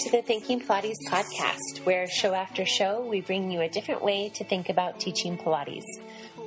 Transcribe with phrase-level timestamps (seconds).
[0.00, 4.30] to the Thinking Pilates podcast, where show after show we bring you a different way
[4.30, 5.84] to think about teaching Pilates.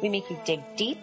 [0.01, 0.97] We make you dig deep,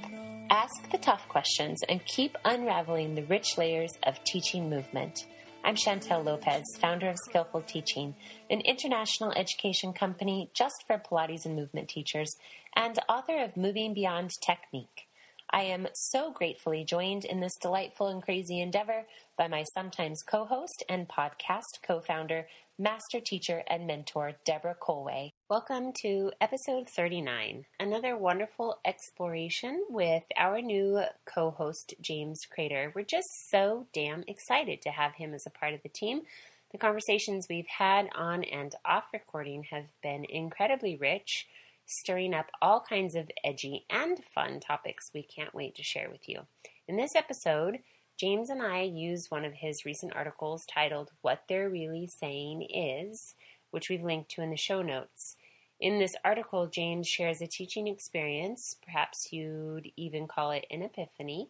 [0.50, 5.26] ask the tough questions, and keep unraveling the rich layers of teaching movement.
[5.62, 8.16] I'm Chantel Lopez, founder of Skillful Teaching,
[8.50, 12.34] an international education company just for Pilates and movement teachers,
[12.74, 15.06] and author of Moving Beyond Technique.
[15.52, 19.06] I am so gratefully joined in this delightful and crazy endeavor
[19.36, 22.46] by my sometimes co host and podcast co founder,
[22.78, 25.30] master teacher, and mentor, Deborah Kolwey.
[25.48, 32.92] Welcome to episode 39, another wonderful exploration with our new co host, James Crader.
[32.94, 36.22] We're just so damn excited to have him as a part of the team.
[36.70, 41.48] The conversations we've had on and off recording have been incredibly rich
[41.90, 46.28] stirring up all kinds of edgy and fun topics we can't wait to share with
[46.28, 46.40] you.
[46.86, 47.80] In this episode,
[48.16, 53.34] James and I use one of his recent articles titled What They're Really Saying Is,
[53.72, 55.36] which we've linked to in the show notes.
[55.80, 61.48] In this article, James shares a teaching experience, perhaps you'd even call it an epiphany,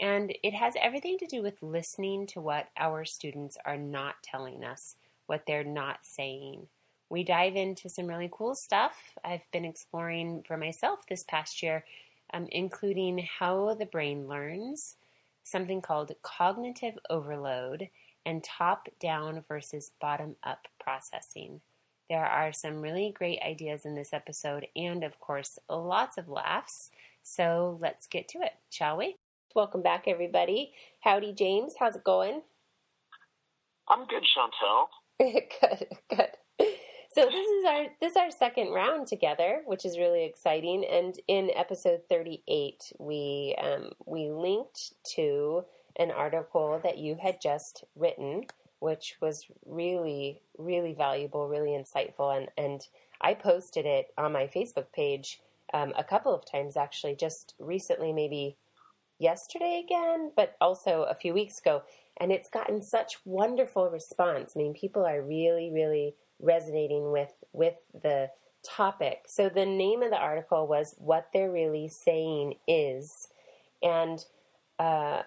[0.00, 4.64] and it has everything to do with listening to what our students are not telling
[4.64, 4.96] us,
[5.26, 6.68] what they're not saying
[7.08, 11.84] we dive into some really cool stuff I've been exploring for myself this past year,
[12.32, 14.96] um, including how the brain learns,
[15.44, 17.88] something called cognitive overload,
[18.24, 21.60] and top down versus bottom up processing.
[22.10, 26.90] There are some really great ideas in this episode, and of course, lots of laughs.
[27.22, 29.16] So let's get to it, shall we?
[29.54, 30.72] Welcome back, everybody.
[31.00, 31.74] Howdy, James.
[31.78, 32.42] How's it going?
[33.88, 34.88] I'm good, Chantel.
[35.60, 36.30] good, good.
[37.16, 40.84] So this is our this is our second round together, which is really exciting.
[40.84, 45.64] And in episode thirty eight, we um, we linked to
[45.98, 48.44] an article that you had just written,
[48.80, 52.86] which was really really valuable, really insightful, and and
[53.22, 55.40] I posted it on my Facebook page
[55.72, 58.58] um, a couple of times actually, just recently, maybe
[59.18, 61.82] yesterday again, but also a few weeks ago,
[62.18, 64.52] and it's gotten such wonderful response.
[64.54, 68.30] I mean, people are really really resonating with with the
[68.76, 69.22] topic.
[69.28, 73.10] So the name of the article was "What They're Really Saying Is,"
[73.82, 74.18] and
[74.78, 75.22] uh,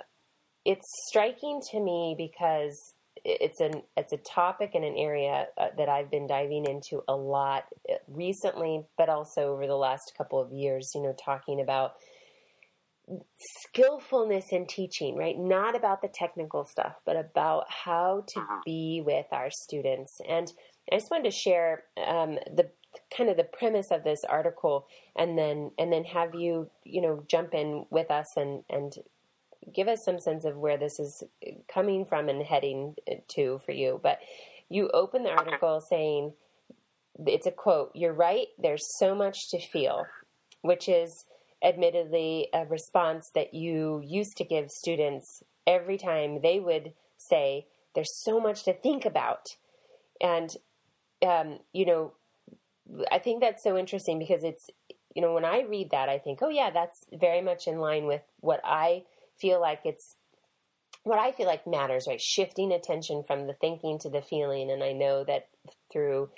[0.66, 2.78] it's striking to me because
[3.26, 7.16] it's an it's a topic and an area uh, that I've been diving into a
[7.16, 10.90] lot uh, recently, but also over the last couple of years.
[10.96, 11.94] You know, talking about
[13.66, 15.38] skillfulness in teaching, right?
[15.38, 18.62] Not about the technical stuff, but about how to uh-huh.
[18.66, 20.20] be with our students.
[20.28, 20.52] And
[20.92, 22.70] I just wanted to share um, the
[23.16, 27.24] kind of the premise of this article, and then and then have you you know
[27.28, 28.94] jump in with us and and
[29.74, 31.24] give us some sense of where this is
[31.72, 32.96] coming from and heading
[33.30, 34.00] to for you.
[34.02, 34.20] But
[34.70, 36.34] you open the article saying
[37.26, 37.92] it's a quote.
[37.94, 38.48] You're right.
[38.58, 40.06] There's so much to feel,
[40.62, 41.26] which is
[41.64, 48.24] admittedly a response that you used to give students every time they would say, There's
[48.24, 49.46] so much to think about.
[50.22, 50.56] And
[51.26, 52.14] um, you know,
[53.12, 54.70] I think that's so interesting because it's,
[55.16, 58.06] you know, when I read that, I think, oh, yeah, that's very much in line
[58.06, 59.04] with what I
[59.38, 60.16] feel like it's,
[61.04, 62.22] what I feel like matters, right?
[62.22, 64.70] Shifting attention from the thinking to the feeling.
[64.70, 65.48] And I know that
[65.92, 66.30] through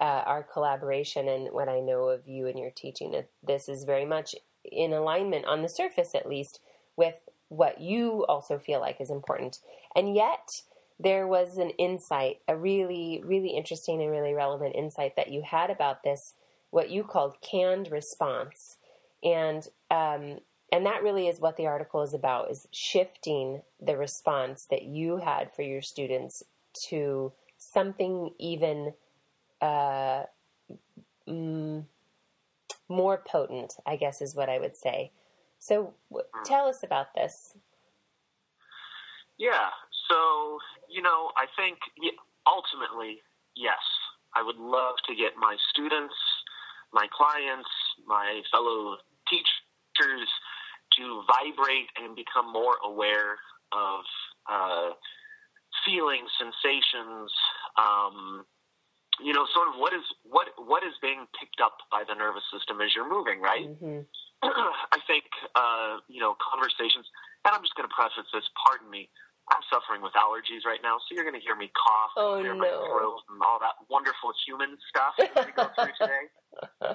[0.00, 3.84] uh, our collaboration and what I know of you and your teaching, that this is
[3.84, 4.34] very much
[4.64, 6.60] in alignment on the surface, at least,
[6.96, 7.14] with
[7.48, 9.58] what you also feel like is important.
[9.96, 10.62] And yet,
[11.02, 15.70] there was an insight, a really, really interesting and really relevant insight that you had
[15.70, 16.34] about this,
[16.70, 18.76] what you called canned response.
[19.24, 20.40] And, um,
[20.70, 25.16] and that really is what the article is about, is shifting the response that you
[25.16, 26.42] had for your students
[26.88, 28.92] to something even
[29.62, 30.24] uh,
[31.26, 31.84] mm,
[32.88, 35.12] more potent, I guess is what I would say.
[35.58, 37.54] So w- tell us about this.
[39.38, 39.70] Yeah,
[40.10, 40.58] so,
[40.90, 41.78] you know, I think
[42.46, 43.22] ultimately,
[43.54, 43.80] yes,
[44.34, 46.14] I would love to get my students,
[46.92, 47.70] my clients,
[48.06, 48.98] my fellow
[49.30, 50.28] teachers
[50.98, 53.38] to vibrate and become more aware
[53.70, 54.02] of
[54.50, 54.90] uh,
[55.86, 57.30] feelings, sensations,
[57.78, 58.44] um,
[59.22, 62.42] you know, sort of what is what what is being picked up by the nervous
[62.48, 63.68] system as you're moving, right?
[63.68, 64.02] Mm-hmm.
[64.42, 67.04] I think uh, you know conversations,
[67.44, 68.48] and I'm just going to preface this.
[68.56, 69.12] Pardon me.
[69.50, 72.46] I'm suffering with allergies right now, so you're going to hear me cough oh, and
[72.46, 72.62] clear no.
[72.62, 76.24] my throat and all that wonderful human stuff that we go through today.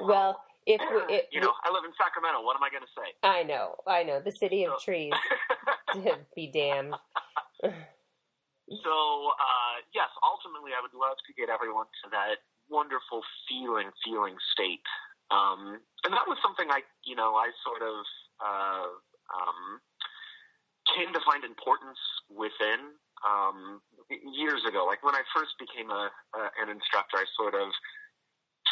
[0.00, 2.40] well, if we, it, you know, I live in Sacramento.
[2.40, 3.12] What am I going to say?
[3.22, 4.84] I know, I know, the city of so.
[4.84, 5.12] trees.
[6.34, 6.94] be damned.
[7.62, 8.96] So,
[9.36, 12.40] uh, yes, ultimately, I would love to get everyone to that
[12.72, 14.84] wonderful feeling, feeling state.
[15.30, 17.96] Um, and that was something I, you know, I sort of
[18.40, 18.88] uh,
[19.32, 19.80] um,
[21.04, 22.00] came to find importance
[22.32, 22.96] within
[23.28, 24.88] um, years ago.
[24.88, 27.68] Like when I first became a, uh, an instructor, I sort of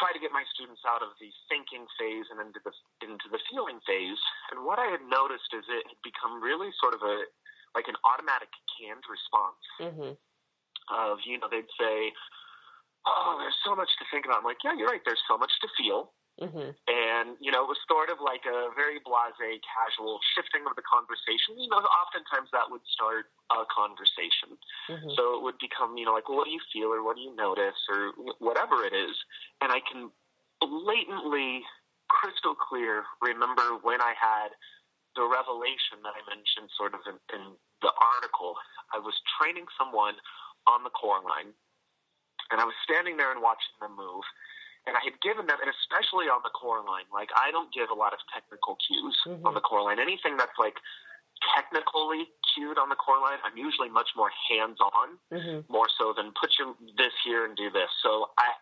[0.01, 2.73] try to get my students out of the thinking phase and into the
[3.05, 4.17] into the feeling phase.
[4.49, 7.29] And what I had noticed is it had become really sort of a
[7.77, 8.49] like an automatic
[8.81, 10.13] canned response Mm-hmm.
[10.93, 12.13] of you know they'd say,
[13.05, 15.05] "Oh, there's so much to think about." I'm like, "Yeah, you're right.
[15.05, 16.75] There's so much to feel." Mm-hmm.
[16.91, 20.83] And, you know, it was sort of like a very blase, casual shifting of the
[20.83, 21.55] conversation.
[21.55, 24.59] You know, oftentimes that would start a conversation.
[24.91, 25.15] Mm-hmm.
[25.15, 27.23] So it would become, you know, like, well, what do you feel or what do
[27.23, 28.11] you notice or
[28.43, 29.15] whatever it is.
[29.63, 30.11] And I can
[30.59, 31.63] blatantly,
[32.11, 34.51] crystal clear, remember when I had
[35.15, 37.55] the revelation that I mentioned sort of in, in
[37.85, 38.57] the article.
[38.91, 40.17] I was training someone
[40.67, 41.53] on the CoreAlign,
[42.51, 44.25] and I was standing there and watching them move.
[44.87, 47.95] And I had given them, and especially on the CoreAlign, like I don't give a
[47.95, 49.47] lot of technical cues Mhm.
[49.47, 49.99] on the CoreAlign.
[50.01, 50.79] Anything that's like
[51.55, 55.73] technically cued on the CoreAlign, I'm usually much more hands on Mm-hmm.
[55.73, 57.91] more so than put your this here and do this.
[58.03, 58.55] So I,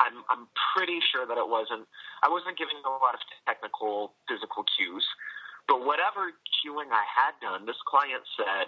[0.00, 1.86] I'm I'm pretty sure that it wasn't.
[2.22, 5.06] I wasn't giving a lot of technical physical cues,
[5.68, 6.32] but whatever
[6.64, 8.66] cueing I had done, this client said,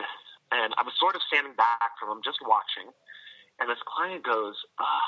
[0.52, 2.92] and I was sort of standing back from him, just watching,
[3.58, 5.00] and this client goes, ah,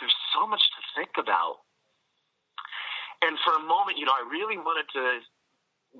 [0.00, 1.60] "There's so much to think about."
[3.22, 5.20] And for a moment, you know, I really wanted to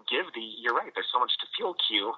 [0.08, 2.14] give the "You're right." There's so much to feel cue.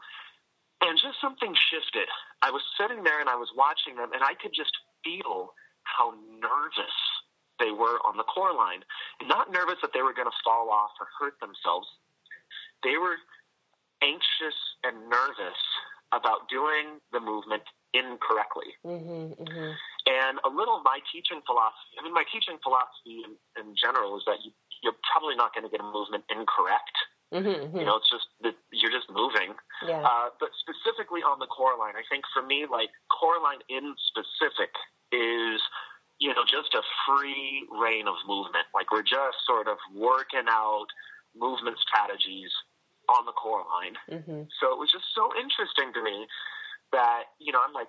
[0.81, 2.08] And just something shifted.
[2.43, 6.14] I was sitting there and I was watching them, and I could just feel how
[6.40, 6.96] nervous
[7.58, 8.82] they were on the CoreAlign.
[9.23, 11.87] Not nervous that they were going to fall off or hurt themselves.
[12.82, 13.17] They were
[14.02, 15.61] anxious and nervous
[16.11, 17.62] about doing the movement
[17.94, 18.75] incorrectly.
[18.84, 19.43] Mm-hmm.
[19.43, 19.70] Mm-hmm.
[20.12, 24.20] And a little of my teaching philosophy, I mean, my teaching philosophy in, in general
[24.20, 24.53] is that you,
[24.85, 26.97] you're probably not going to get a movement incorrect.
[27.32, 27.73] Mm-hmm.
[27.73, 29.56] You know, it's just that you're just moving.
[29.88, 30.05] Yeah.
[30.05, 34.76] Uh, but specifically on the CoreAlign, I think for me, like CoreAlign in specific
[35.17, 35.64] is,
[36.20, 38.69] you know, just a free reign of movement.
[38.76, 40.93] Like we're just sort of working out
[41.32, 42.53] movement strategies
[43.08, 43.97] on the CoreAlign.
[44.12, 44.53] Mm-hmm.
[44.61, 46.29] So it was just so interesting to me
[46.93, 47.88] that, you know, I'm like,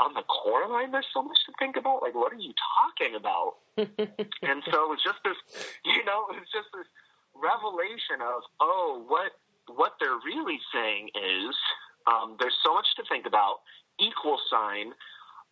[0.00, 2.02] on the CoreAlign, there's so much to think about.
[2.02, 3.60] Like, what are you talking about?
[3.76, 5.36] and so it was just this,
[5.84, 6.88] you know, it was just this
[7.36, 9.36] revelation of, oh, what
[9.68, 11.54] what they're really saying is
[12.08, 13.60] um, there's so much to think about.
[14.00, 14.96] Equal sign,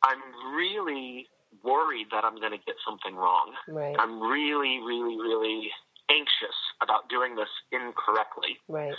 [0.02, 0.24] I'm
[0.56, 1.28] really
[1.62, 3.52] worried that I'm going to get something wrong.
[3.68, 3.94] right.
[3.98, 5.70] I'm really, really, really
[6.10, 8.56] anxious about doing this incorrectly.
[8.66, 8.96] Right.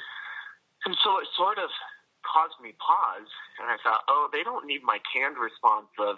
[0.86, 1.69] And so it sort of
[2.30, 6.18] caused me pause, and I thought, oh, they don't need my canned response of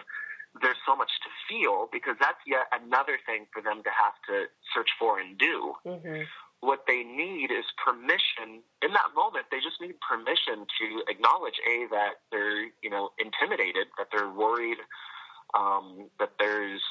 [0.60, 4.52] there's so much to feel because that's yet another thing for them to have to
[4.76, 5.72] search for and do.
[5.86, 6.28] Mm-hmm.
[6.60, 8.60] What they need is permission.
[8.84, 13.88] In that moment, they just need permission to acknowledge a that they're you know intimidated,
[13.98, 14.78] that they're worried,
[15.56, 16.82] um, that there's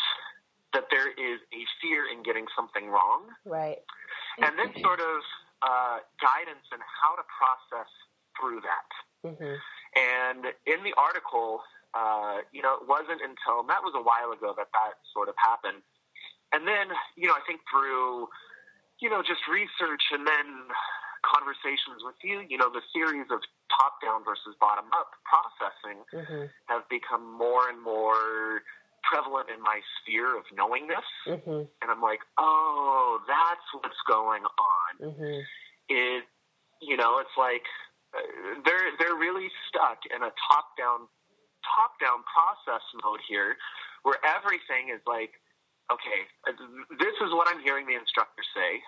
[0.73, 3.79] that there is a fear in getting something wrong, Right.
[4.39, 5.19] and then sort of
[5.61, 7.91] uh, guidance in how to process
[8.39, 8.89] through that.
[9.25, 9.55] Mm-hmm.
[9.97, 11.61] And in the article,
[11.93, 15.35] uh, you know, it wasn't until that was a while ago that that sort of
[15.37, 15.83] happened.
[16.53, 18.27] And then, you know, I think through,
[18.99, 20.71] you know, just research and then
[21.21, 26.45] conversations with you, you know, the series of top down versus bottom up processing Mm-hmm.
[26.67, 28.61] have become more and more
[29.03, 31.07] prevalent in my sphere of knowingness.
[31.27, 31.67] Mm-hmm.
[31.81, 35.39] And I'm like, oh, that's what's going on Mm-hmm.
[35.89, 36.23] is
[36.81, 37.63] you know it's like
[38.65, 41.07] they're they're really stuck in a top down
[41.63, 43.55] top down process mode here
[44.03, 45.31] where everything is like
[45.91, 46.27] okay
[46.99, 48.81] this is what i'm hearing the instructor say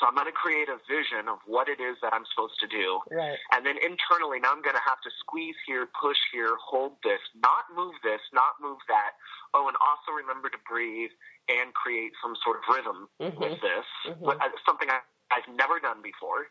[0.00, 2.66] so i'm going to create a vision of what it is that i'm supposed to
[2.66, 3.38] do Right.
[3.54, 7.20] and then internally now i'm going to have to squeeze here push here hold this
[7.38, 9.14] not move this not move that
[9.54, 11.12] oh and also remember to breathe
[11.52, 13.36] and create some sort of rhythm Mhm.
[13.38, 14.18] with this Mhm.
[14.24, 16.48] what- uh, something I, i've never done before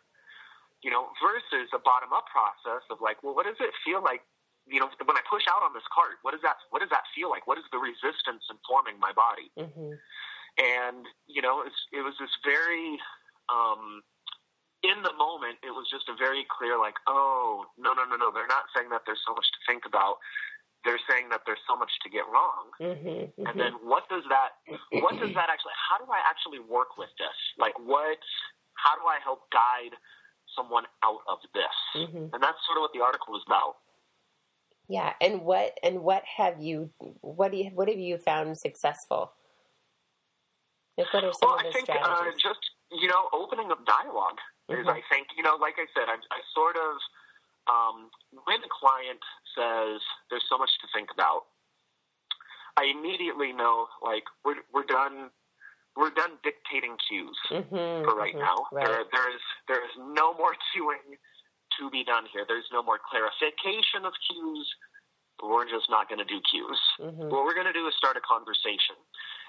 [0.84, 4.22] you know versus a bottom up process of like well what does it feel like
[4.68, 7.06] you know when i push out on this cart what does that what does that
[7.14, 7.48] feel like?
[7.48, 9.50] What is the resistance informing my body?
[9.56, 9.94] Mm-hmm.
[10.60, 13.00] and you know it's, it was this very
[13.50, 14.02] um
[14.84, 18.30] in the moment it was just a very clear like oh no no no no
[18.34, 20.18] they're not saying that there's so much to think about.
[20.86, 22.70] They're saying that there's so much to get wrong.
[22.78, 23.42] Mm-hmm.
[23.42, 24.62] and then what does that
[25.02, 27.38] what does that actually how do i actually work with this?
[27.58, 28.22] Like what
[28.78, 29.98] how do i help guide
[30.56, 32.34] someone out of this Mhm.
[32.34, 33.76] and that's sort of what the article was about
[34.88, 39.34] Yeah, and what and what have you what do you what have you found successful?
[40.98, 43.82] Like what are some well, of the I think uh, just you know opening up
[43.86, 44.38] dialog
[44.70, 44.94] is Mhm.
[44.98, 46.94] I think you know like I said I, I sort of
[47.68, 48.12] um,
[48.46, 49.22] when a client
[49.58, 51.48] says there's so much to think about,
[52.78, 55.32] I immediately know like we're we're done
[55.96, 58.68] we're done dictating cues Mhm, for right mhm, now.
[58.72, 58.86] Right.
[58.88, 61.18] There there is there is no more cueing
[61.80, 62.46] to be done here.
[62.48, 64.68] There's no more clarification of cues.
[65.44, 66.80] We're just not going to do cues.
[67.00, 67.28] Mhm.
[67.30, 68.96] What we're going to do is start a conversation.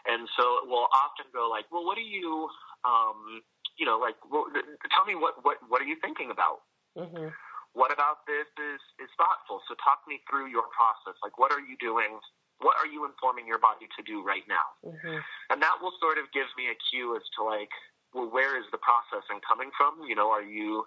[0.07, 2.51] And so we'll often go like, well, what do you,
[2.85, 3.43] um,
[3.77, 4.47] you know, like, well,
[4.91, 6.63] tell me what, what, what are you thinking about?
[6.97, 7.33] Mhm.
[7.75, 9.63] What about this is, is thoughtful?
[9.69, 11.15] So talk me through your process.
[11.23, 12.19] Like, what are you doing?
[12.59, 14.73] What are you informing your body to do right now?
[14.85, 15.25] Mhm.
[15.51, 17.71] And that will sort of give me a cue as to like,
[18.13, 20.03] well, where is the processing coming from?
[20.05, 20.87] You know, are you,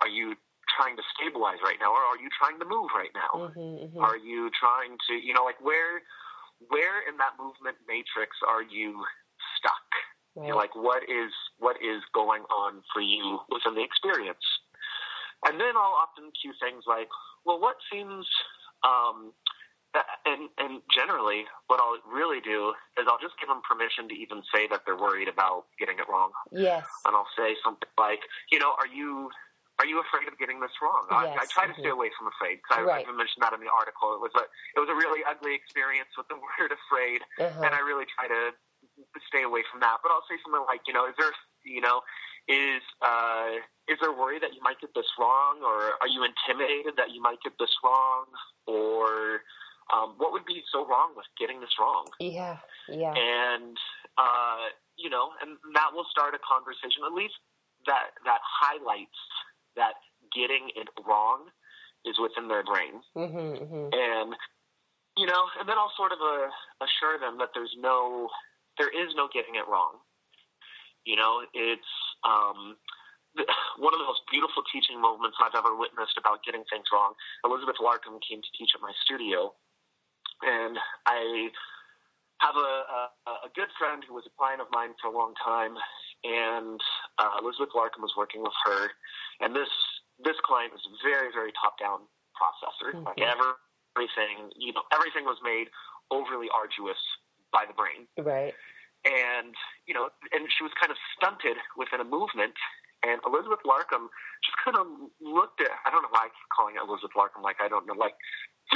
[0.00, 0.36] are you
[0.76, 3.30] trying to stabilize right now or are you trying to move right now?
[3.54, 3.94] Mhm.
[3.94, 4.02] Mhm.
[4.02, 6.02] Are you trying to, you know, like where,
[6.68, 9.06] where in that movement matrix are you
[9.56, 9.94] stuck?
[10.34, 10.48] Right.
[10.48, 14.44] You're like, what is, what is going on for you within the experience?
[15.46, 17.08] And then I'll often cue things like,
[17.44, 18.26] well, what seems,
[18.82, 19.32] um,
[20.26, 24.42] and and generally, what I'll really do is I'll just give them permission to even
[24.54, 26.86] say that they're worried about getting it wrong, yes.
[27.06, 28.20] and I'll say something like,
[28.50, 29.30] you know, are you
[29.82, 31.06] are you afraid of getting this wrong?
[31.10, 31.82] I, I try to mhm.
[31.82, 32.62] stay away from afraid.
[32.62, 33.02] 'cause I, I Right.
[33.02, 34.14] even mentioned that in the article.
[34.14, 34.44] It was a
[34.76, 37.62] it was a really ugly experience with the word afraid, Uh-huh.
[37.66, 38.54] and I really try to
[39.26, 39.98] stay away from that.
[40.02, 41.32] But I'll say something like, you know, is there,
[41.64, 42.02] you know,
[42.46, 43.58] is uh,
[43.88, 47.20] is there worry that you might get this wrong, or are you intimidated that you
[47.20, 48.26] might get this wrong,
[48.66, 49.42] or
[49.92, 52.06] um, what would be so wrong with getting this wrong?
[52.20, 52.58] Yeah.
[52.88, 53.12] Yeah.
[53.12, 53.76] And
[54.16, 57.02] uh, you know, and that will start a conversation.
[57.04, 57.34] At least
[57.86, 59.18] that that highlights
[59.76, 59.94] that
[60.32, 61.50] getting it wrong
[62.04, 63.58] is within their brain Mhm.
[63.64, 63.94] Mhm.
[63.94, 64.36] and
[65.16, 66.50] you know, and then I'll sort of uh,
[66.82, 68.28] assure them that there's no,
[68.78, 70.02] there is no getting it wrong.
[71.06, 71.92] You know, it's
[72.26, 72.74] um,
[73.78, 77.14] one of the most beautiful teaching moments I've ever witnessed about getting things wrong.
[77.44, 79.54] Elizabeth Larkam came to teach at my studio,
[80.42, 81.48] and I
[82.40, 82.72] have a,
[83.30, 85.76] a, a good friend who was a client of mine for a long time,
[86.24, 86.80] and
[87.18, 88.90] uh, Elizabeth Larkam was working with her,
[89.40, 89.70] and this
[90.22, 92.00] this client was a very very top down
[92.34, 93.30] processor, like Mhm.
[93.32, 93.56] ever
[93.96, 95.70] everything, you know, everything was made
[96.10, 96.98] overly arduous
[97.52, 98.08] by the brain.
[98.18, 98.52] Right.
[99.04, 99.54] And,
[99.86, 102.54] you know, and she was kind of stunted within a movement.
[103.06, 104.08] And Elizabeth Larkam
[104.42, 104.88] just kind of
[105.20, 107.86] looked at, I don't know why I keep calling it Elizabeth Larkam, like, I don't
[107.86, 108.16] know, like,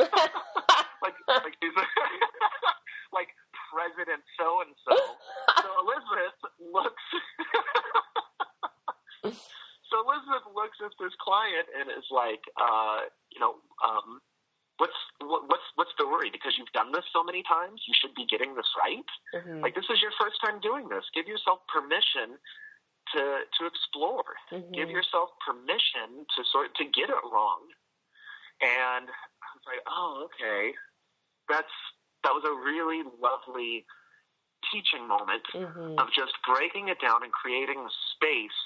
[1.04, 1.76] like, like she's
[3.12, 3.28] like
[3.70, 4.96] President so and so.
[5.60, 6.38] So Elizabeth
[6.72, 7.04] looks,
[9.90, 14.20] so Elizabeth looks at this client and is like, uh, you know, um,
[14.78, 16.30] what's what, what's what's the worry?
[16.32, 19.08] Because you've done this so many times, you should be getting this right.
[19.36, 19.62] Mhm.
[19.62, 21.04] Like this is your first time doing this.
[21.14, 22.38] Give yourself permission
[23.14, 23.22] to
[23.60, 24.24] to explore.
[24.72, 24.96] Give Mhm.
[24.96, 27.68] yourself permission to sort to get it wrong.
[28.62, 30.74] And I was like, oh, okay,
[31.48, 31.72] that's
[32.22, 33.84] that was a really lovely
[34.72, 36.00] teaching moment Mhm.
[36.00, 38.60] of just breaking it down and creating a space,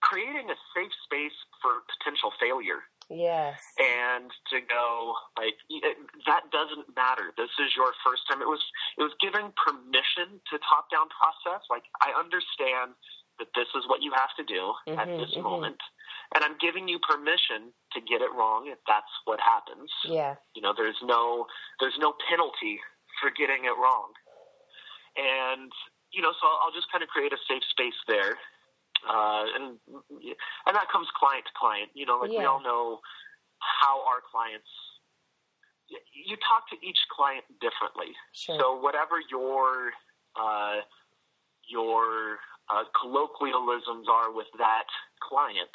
[0.00, 3.74] creating a safe space for potential failure Yes.
[3.78, 8.60] and to go like it, that doesn't matter this is your first time it was
[8.98, 12.92] it was giving permission to top down process like i understand
[13.38, 15.42] that this is what you have to do at Mhm, this mhm.
[15.42, 15.80] moment.
[16.34, 19.90] And i'm giving you permission to get it wrong if that's what happens.
[20.04, 20.36] Yeah.
[20.54, 21.46] you know there's no
[21.80, 22.80] there's no penalty
[23.20, 24.12] for getting it wrong.
[25.16, 25.72] And
[26.10, 28.38] you know so i'll just kind of create a safe space there.
[29.08, 29.78] Uh, and
[30.66, 31.90] and that comes client to client.
[31.94, 33.00] You know like we all know
[33.60, 34.68] how our clients
[36.12, 38.12] you talk to each client differently.
[38.34, 38.58] Sure.
[38.60, 39.92] so whatever your
[40.36, 40.80] uh,
[41.66, 42.38] your
[42.70, 44.88] uh, colloquialisms are with that
[45.22, 45.72] client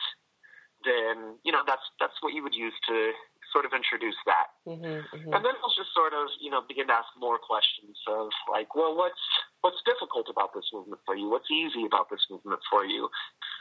[0.86, 3.12] then you know that's that's what you would use to
[3.52, 5.06] sort of introduce that Mhm.
[5.14, 5.36] Mhm.
[5.36, 8.74] and then we'll just sort of, you know, begin to ask more questions of like,
[8.74, 9.20] well, what's
[9.62, 11.30] what's difficult about this movement for you?
[11.30, 13.10] What's easy about this movement for you?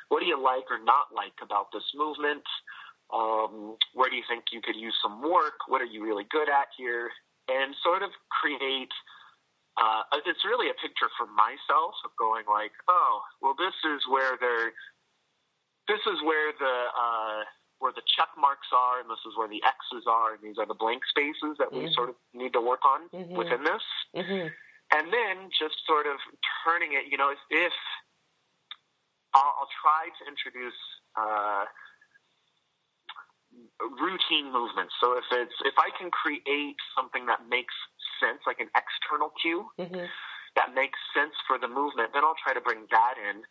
[0.08, 2.44] What do you like or not like about this movement?
[3.12, 5.68] Um, where do you think you could use some work?
[5.68, 7.12] What are you really good at here?
[7.48, 8.92] And sort of create.
[9.76, 14.36] Uh, it's really a picture for myself of going like, oh, well, this is where
[14.38, 14.72] they're.
[15.88, 17.42] This is where the uh,
[17.80, 20.66] where the check marks are, and this is where the X's are, and these are
[20.66, 21.94] the blank spaces that we Mhm.
[21.94, 23.34] sort of need to work on Mhm.
[23.34, 23.82] within this.
[24.14, 24.54] Mhm.
[24.92, 26.20] And then just sort of
[26.62, 27.72] turning it, you know, if, if
[29.34, 30.78] I'll, I'll try to introduce
[31.16, 31.64] uh,
[33.80, 34.94] routine movements.
[35.00, 37.74] So if it's if I can create something that makes
[38.22, 40.06] sense, like an external cue Mm-hmm.
[40.54, 43.42] that makes sense for the movement, then I'll try to bring that in.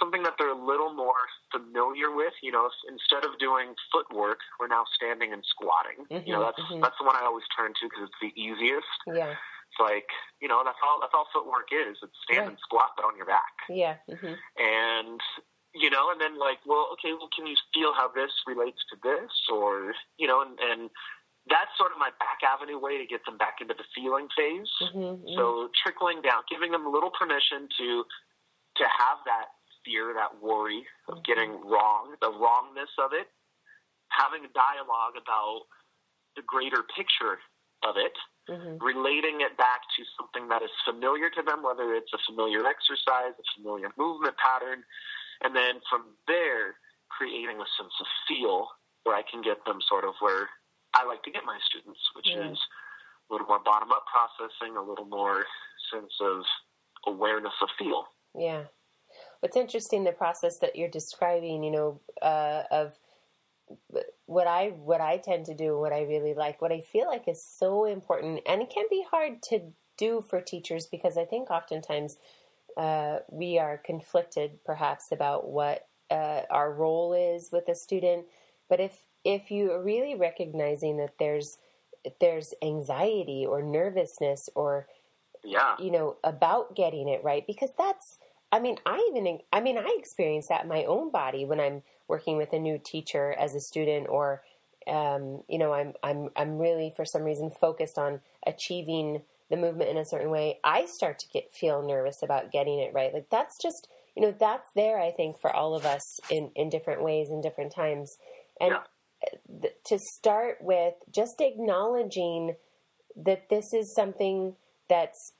[0.00, 2.32] Something that they're a little more familiar with.
[2.42, 6.06] You know, instead of doing footwork, we're now standing and squatting.
[6.26, 6.80] You know, that's mhm.
[6.80, 8.88] that's the one I always turn to because it's the easiest.
[9.06, 9.34] Yeah.
[9.36, 10.08] It's like
[10.40, 11.96] you know that's all that's all footwork is.
[12.02, 12.56] It's stand Right.
[12.56, 13.96] and squat, but on your back Yeah.
[14.08, 15.20] hmm and
[15.74, 18.96] you know and then like well okay well can you feel how this relates to
[19.02, 20.90] this or you know and, and
[21.50, 24.70] that's sort of my back avenue way to get them back into the feeling phase.
[24.92, 28.04] Hmm so trickling down giving them a little permission to
[28.76, 33.26] to have that fear that worry of getting wrong the wrongness of it
[34.10, 35.66] having a dialogue about
[36.36, 37.38] the greater picture
[37.82, 38.14] of it
[38.48, 42.66] hmm relating it back to something that is familiar to them, whether it's a familiar
[42.66, 44.82] exercise, a familiar movement pattern,
[45.42, 46.74] and then from there,
[47.06, 48.66] creating a sense of feel
[49.04, 50.50] where I can get them sort of where
[50.94, 52.50] I like to get my students, which Yeah.
[52.50, 52.58] is
[53.28, 55.46] a little more bottom up processing, a little more
[55.90, 56.44] sense of
[57.06, 58.08] awareness of feel.
[58.34, 58.66] Yeah.
[59.40, 62.98] What's interesting, the process that you're describing, you know, uh, of
[64.26, 67.28] what I what I tend to do, what I really like, what I feel like
[67.28, 71.50] is so important, and it can be hard to do for teachers because I think
[71.50, 72.18] oftentimes
[72.76, 78.26] uh, we are conflicted, perhaps, about what uh, our role is with a student.
[78.68, 81.58] But if if you are really recognizing that there's
[82.20, 84.88] there's anxiety or nervousness or
[85.44, 85.78] Yeah.
[85.78, 88.18] you know about getting it right because that's
[88.50, 91.82] i mean i even i mean i experience that in my own body when i'm
[92.08, 94.42] working with a new teacher as a student or
[94.86, 99.90] um, you know i'm i'm i'm really for some reason focused on achieving the movement
[99.90, 103.28] in a certain way i start to get feel nervous about getting it right like
[103.30, 107.02] that's just you know that's there i think for all of us in in different
[107.02, 108.18] ways in different times
[108.60, 108.82] and Yeah.
[109.84, 112.56] To start with just acknowledging
[113.16, 114.54] that this is something
[114.88, 115.32] that's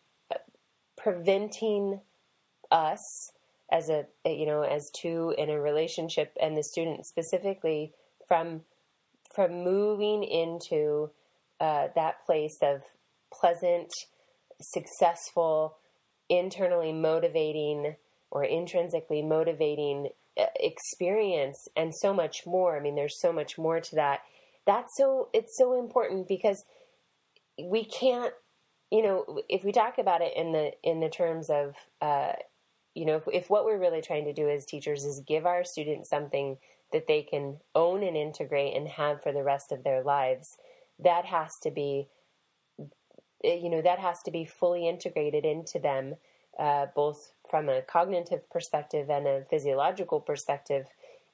[0.96, 2.00] preventing
[2.70, 3.32] us
[3.70, 7.92] as a you know as two in a relationship and the student specifically
[8.28, 8.60] from
[9.34, 11.10] from moving into
[11.60, 12.82] uh, that place of
[13.32, 13.90] pleasant
[14.60, 15.76] successful
[16.28, 17.96] internally motivating
[18.30, 22.76] or intrinsically motivating experience and so much more.
[22.76, 24.20] I mean there's so much more to that.
[24.66, 26.64] That's so it's so important because
[27.62, 28.32] we can't
[28.90, 32.32] you know if we talk about it in the in the terms of uh,
[32.94, 35.64] you know if, if what we're really trying to do as teachers is give our
[35.64, 36.58] students something
[36.92, 40.56] that they can own and integrate and have for the rest of their lives
[40.98, 42.06] that has to be
[43.44, 46.14] eh, you know that has to be fully integrated into them
[46.58, 50.86] uh, both from a cognitive perspective and a physiological perspective.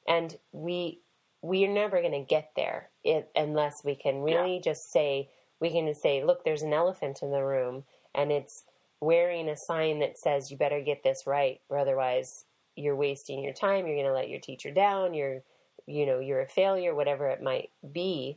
[0.06, 1.00] And we
[1.40, 2.88] we're never going to get there
[3.36, 5.28] unless we can really just say
[5.60, 8.64] we can just say look there's an elephant in the room and it's
[9.00, 13.52] wearing a sign that says you better get this right or otherwise you're wasting your
[13.52, 15.40] time you're going to let your teacher down you're
[15.86, 18.36] you know you're a failure whatever it might be.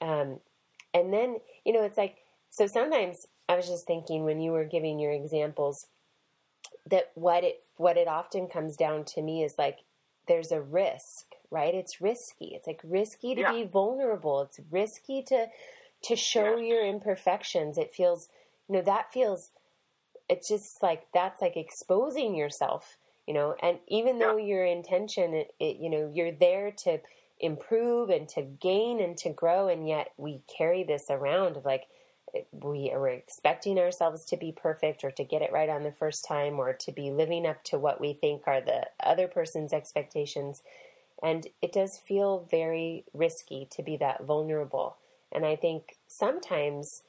[0.00, 0.38] Um,
[0.94, 2.16] and then you know it's like
[2.50, 5.86] so sometimes i was just thinking when you were giving your examples
[6.88, 9.80] that what it what it often comes down to me is like
[10.28, 11.74] there's a risk right?
[11.74, 12.52] It's risky.
[12.54, 13.52] It's like risky to Yeah.
[13.52, 14.42] be vulnerable.
[14.42, 15.48] It's risky to
[16.02, 16.62] to show Yeah.
[16.68, 17.76] your imperfections.
[17.76, 18.28] It feels
[18.68, 19.50] you know that feels
[20.28, 23.54] it's just like that's like exposing yourself you know?
[23.62, 27.00] And even though your intention it, it you know you're there to
[27.38, 31.84] improve and to gain and to grow and yet we carry this around of like
[32.52, 36.24] we are expecting ourselves to be perfect or to get it right on the first
[36.24, 40.62] time or to be living up to what we think are the other person's expectations.
[41.22, 44.96] And it does feel very risky to be that vulnerable.
[45.32, 47.02] And i think sometimes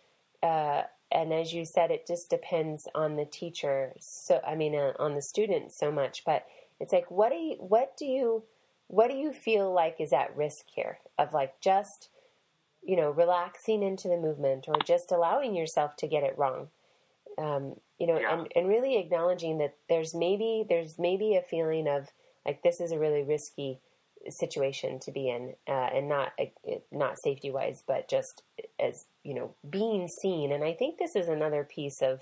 [0.43, 4.93] uh, and as you said it just depends on the teacher so i mean uh,
[4.99, 6.23] on the student so much.
[6.25, 6.45] But
[6.79, 8.43] it's like what do you what do you
[8.87, 10.99] what do you feel like is at risk here?
[11.17, 12.09] Of like just
[12.83, 16.69] you know relaxing into the movement or just allowing yourself to get it wrong.
[17.37, 18.39] Um, you know Yeah.
[18.39, 22.09] and, and really acknowledging that there's maybe there's maybe a feeling of
[22.45, 23.79] like this is a really risky
[24.29, 28.43] situation to be in uh, and not uh, not safety wise but just
[28.79, 30.51] as you know being seen.
[30.51, 32.21] And i think this is another piece of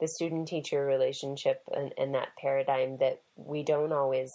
[0.00, 4.30] the student teacher relationship and, and that paradigm that we don't always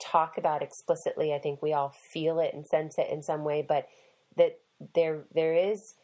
[0.00, 1.32] talk about explicitly.
[1.34, 3.86] I think we all feel it and sense it in some way but
[4.36, 4.58] that
[4.94, 5.94] there there is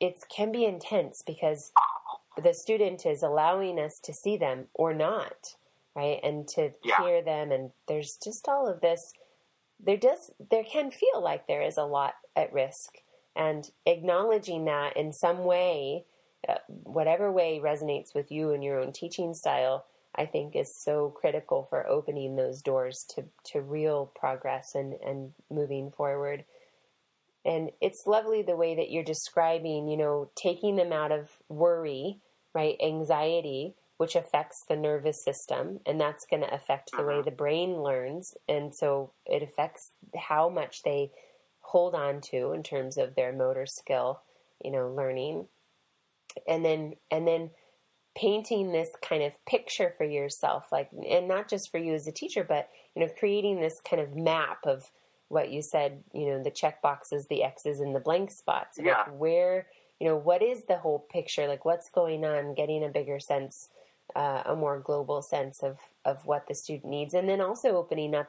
[0.00, 1.72] it can be intense because
[2.42, 5.54] the student is allowing us to see them or not
[5.94, 6.20] right?
[6.22, 7.02] And to Yeah.
[7.02, 9.12] hear them and there's just all of this
[9.80, 12.98] there does there can feel like there is a lot at risk.
[13.36, 16.04] And acknowledging that in some way
[16.48, 21.10] uh, whatever way resonates with you and your own teaching style i think is so
[21.10, 26.44] critical for opening those doors to to real progress and and moving forward
[27.48, 32.20] and it's lovely the way that you're describing you know taking them out of worry
[32.54, 37.22] right anxiety which affects the nervous system, and that's going to affect the way uh-huh.
[37.22, 38.32] the brain learns.
[38.48, 41.10] And so it affects how much they
[41.60, 44.22] hold on to in terms of their motor skill,
[44.64, 45.48] you know, learning.
[46.46, 47.50] And then, and then
[48.16, 52.12] painting this kind of picture for yourself, like, and not just for you as a
[52.12, 54.84] teacher, but, you know, creating this kind of map of
[55.28, 58.78] what you said, you know, the check boxes, the X's, and the blank spots.
[58.82, 58.98] Yeah.
[58.98, 59.66] Like where,
[60.00, 61.46] you know, what is the whole picture?
[61.46, 62.54] Like, what's going on?
[62.54, 63.68] Getting a bigger sense
[64.16, 67.14] uh, a more global sense of, of what the student needs.
[67.14, 68.28] And then also opening up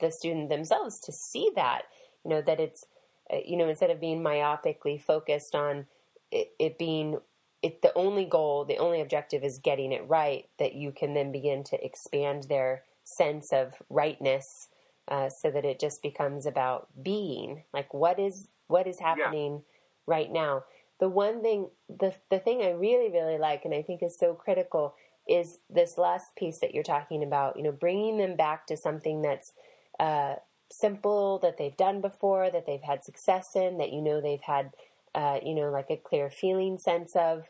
[0.00, 1.82] the student themselves to see that,
[2.24, 2.86] you know, that it's,
[3.32, 5.86] uh, you know, instead of being myopically focused on
[6.30, 7.18] it, it being
[7.62, 11.32] it, the only goal, the only objective is getting it right, that you can then
[11.32, 14.68] begin to expand their sense of rightness
[15.08, 20.14] uh, so that it just becomes about being like what is what is happening yeah.
[20.14, 20.62] right now
[21.00, 24.34] the one thing the the thing i really really like and i think is so
[24.34, 24.94] critical
[25.28, 29.22] is this last piece that you're talking about, you know, bringing them back to something
[29.22, 29.52] that's
[30.00, 30.36] uh,
[30.70, 34.70] simple, that they've done before, that they've had success in, that you know they've had,
[35.14, 37.44] uh, you know, like a clear feeling sense of,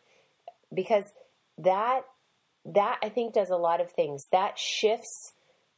[0.74, 1.04] because
[1.56, 2.02] that
[2.64, 4.26] that I think does a lot of things.
[4.32, 5.32] That shifts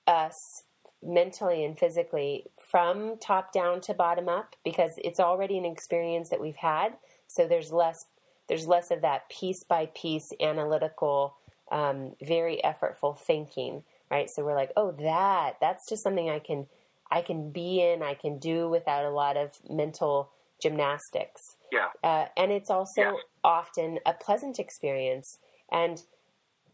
[0.07, 0.63] us
[1.03, 6.41] mentally and physically from top down to bottom up because it's already an experience that
[6.41, 6.95] we've had.
[7.27, 8.07] So there's less
[8.49, 11.37] there's less of that piece by piece analytical
[11.71, 14.29] um, very effortful thinking, right?
[14.29, 16.67] So we're like, oh, that that's just something I can
[17.11, 21.57] I can be in, I can do without a lot of mental gymnastics.
[21.73, 21.89] Yeah.
[22.05, 23.13] Uh, and it's also yeah.
[23.43, 25.39] often a pleasant experience,
[25.71, 26.03] and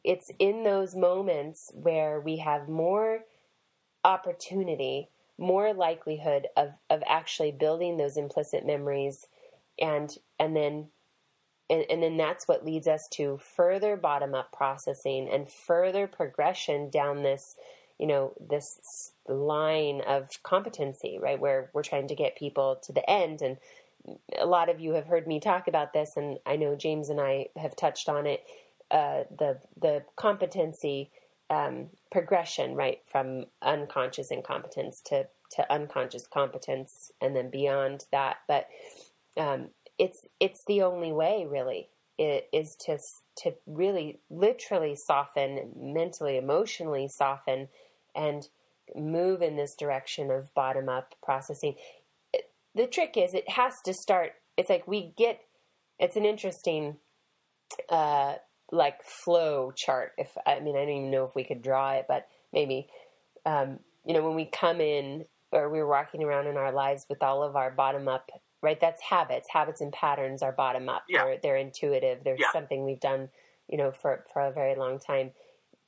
[0.03, 3.21] it's in those moments where we have more
[4.07, 9.27] opportunity, more likelihood of of actually building those implicit memories,
[9.79, 10.89] and and then
[11.69, 16.91] and, and then that's what leads us to further bottom up processing and further progression
[16.91, 17.57] down this
[17.99, 23.09] you know this line of competency right where we're trying to get people to the
[23.11, 23.43] end.
[23.43, 23.59] And
[24.39, 27.21] a lot of you have heard me talk about this and i know james and
[27.21, 28.45] i have touched on it.
[28.91, 31.11] Uh, the the competency
[31.51, 38.39] um, progression right from unconscious incompetence to to unconscious competence and then beyond that.
[38.49, 38.69] But
[39.37, 42.97] um, it's it's the only way really is to
[43.37, 47.69] to really literally soften mentally emotionally soften
[48.15, 48.49] and
[48.95, 51.75] move in this direction of bottom up processing
[52.75, 55.41] the trick is it has to start it's like we get
[55.99, 56.97] it's an interesting
[57.91, 58.37] uh
[58.73, 62.05] like flow chart if i mean i don't even know if we could draw it
[62.09, 62.89] but maybe
[63.45, 67.23] um you know when we come in or we're walking around in our lives with
[67.23, 68.31] all of our bottom up
[68.67, 68.81] right?
[68.81, 69.49] That's habits.
[69.49, 71.05] Habits and patterns are bottom up.
[71.09, 71.25] Yeah.
[71.25, 72.25] They're, they're intuitive.
[72.25, 72.53] They're yeah.
[72.53, 73.29] something we've done,
[73.69, 75.31] you know, for, for a very long time.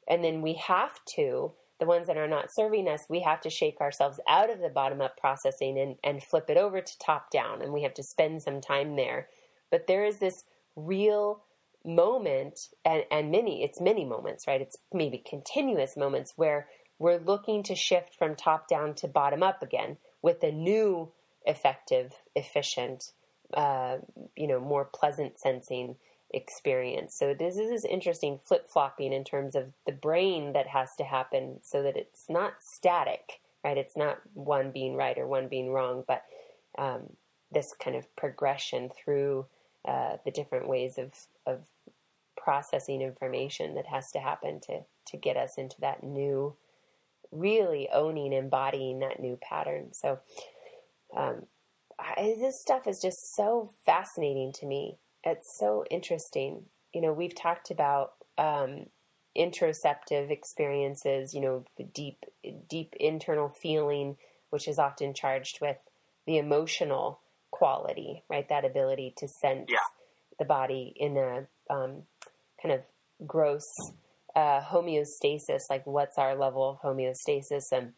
[0.09, 3.51] And then we have to, the ones that are not serving us, we have to
[3.51, 7.31] shake ourselves out of the bottom up processing and, and flip it over to top
[7.31, 7.63] down.
[7.63, 9.29] And we have to spend some time there.
[9.71, 10.45] But there is this
[10.77, 11.43] real
[11.89, 14.61] moment and, and many, it's many moments, right?
[14.61, 19.63] It's maybe continuous moments where we're looking to shift from top down to bottom up
[19.63, 21.11] again with a new
[21.45, 23.13] effective, efficient,
[23.55, 23.99] uh,
[24.37, 25.97] you know, more pleasant sensing
[26.31, 27.15] experience.
[27.15, 31.05] So this is this interesting flip flopping in terms of the brain that has to
[31.05, 33.79] happen so that it's not static, right?
[33.79, 36.25] It's not one being right or one being wrong, but
[36.77, 37.15] um,
[37.51, 39.47] this kind of progression through
[39.87, 41.13] uh, the different ways of
[41.47, 41.61] of
[42.49, 46.57] processing information that has to happen to to get us into that new,
[47.31, 49.91] really owning, embodying that new pattern.
[49.93, 50.21] So
[51.15, 51.43] um,
[51.99, 54.97] I, this stuff is just so fascinating to me.
[55.25, 56.63] It's so interesting.
[56.95, 58.87] You know, we've talked about um,
[59.37, 61.35] interoceptive experiences.
[61.35, 62.25] You know, the deep,
[62.67, 64.17] deep internal feeling,
[64.49, 65.77] which is often charged with
[66.27, 68.49] the emotional quality, right?
[68.49, 69.77] That ability to sense yeah.
[70.39, 72.05] the body in a um,
[73.29, 73.67] gross
[74.35, 75.63] uh, homeostasis.
[75.71, 77.65] Like, what's our level of homeostasis?
[77.73, 77.93] And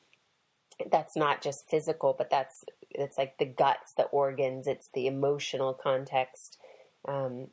[0.90, 5.74] that's not just physical, but that's it's like the guts, the organs, it's the emotional
[5.74, 6.58] context.
[7.06, 7.48] Um,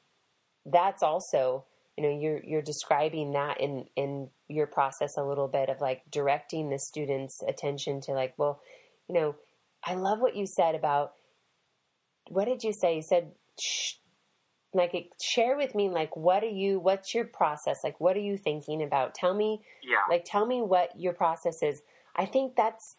[0.65, 1.65] that's also,
[1.97, 6.01] you know, you're you're describing that in in your process a little bit of like
[6.11, 8.61] directing the students' attention to like, well,
[9.07, 9.35] you know,
[9.83, 11.13] I love what you said about
[12.29, 12.95] what did you say?
[12.95, 13.31] You said
[14.77, 17.77] like share with me like what are you what's your process?
[17.83, 19.15] Like what are you thinking about?
[19.15, 20.03] Tell me yeah.
[20.09, 21.81] like tell me what your process is.
[22.15, 22.95] I think that's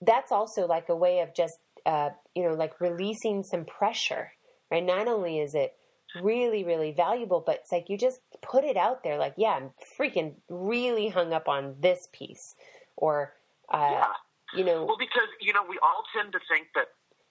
[0.00, 4.32] that's also like a way of just uh, you know like releasing some pressure
[4.70, 4.84] right?
[4.84, 5.74] Not only is it
[6.22, 9.70] really really valuable but it's like you just put it out there like yeah i'm
[10.00, 12.54] freaking really hung up on this piece
[12.96, 13.34] or
[13.72, 14.06] uh, yeah.
[14.54, 16.86] you know well because you know we all tend to think that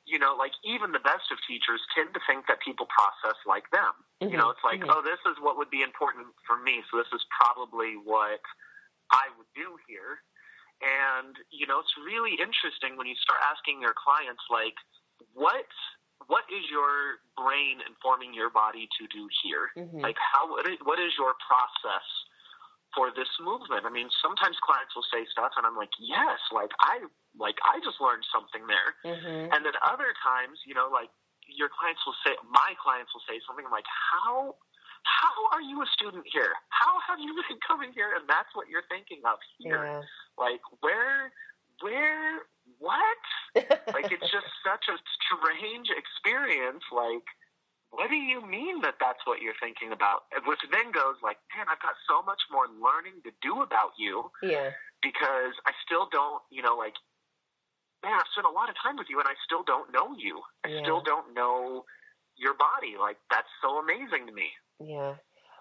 [0.08, 3.67] you know, like even the best of teachers tend to think that people process like
[3.76, 3.91] them.
[4.24, 4.32] Mm-hmm.
[4.32, 4.96] You know, it's like, mm-hmm.
[4.96, 8.39] oh, this is what would be important for me, so this is probably what
[9.12, 10.24] I would do here.
[10.80, 14.80] And you know, it's really interesting when you start asking your clients, like,
[15.36, 15.67] what
[16.32, 19.70] what is your brain informing your body to do here?
[19.76, 20.02] Mm-hmm.
[20.02, 22.08] Like, how what is, what is your process
[22.95, 23.84] for this movement?
[23.84, 27.04] I mean, sometimes clients will say stuff, and I'm like, yes, like I
[27.38, 28.91] like I just learned something there.
[29.04, 29.54] Mm-hmm.
[29.54, 31.12] And then other times, you know, like
[31.47, 33.63] your clients will say, my clients will say something.
[33.63, 34.56] I'm like, how
[35.08, 36.52] how are you a student here?
[36.69, 38.12] How have you been coming here?
[38.17, 39.84] And that's what you're thinking of here.
[39.86, 40.02] Yeah.
[40.36, 41.32] Like where
[41.80, 42.43] where
[42.80, 43.23] what?
[43.95, 46.84] like it's just such a strange experience.
[46.91, 47.23] Like
[47.91, 50.28] what do you mean that that's what you're thinking about?
[50.45, 54.32] Which then goes like, I've got so much more learning to do about you.
[54.41, 54.71] Yeah.
[55.01, 56.93] Because I still don't, you know, like
[58.03, 60.41] man, I've spent a lot of time with you and I still don't know you.
[60.65, 60.82] I yeah.
[60.82, 61.86] still don't know
[62.36, 62.95] your body.
[62.99, 64.49] Like that's so amazing to me.
[64.80, 65.15] Yeah.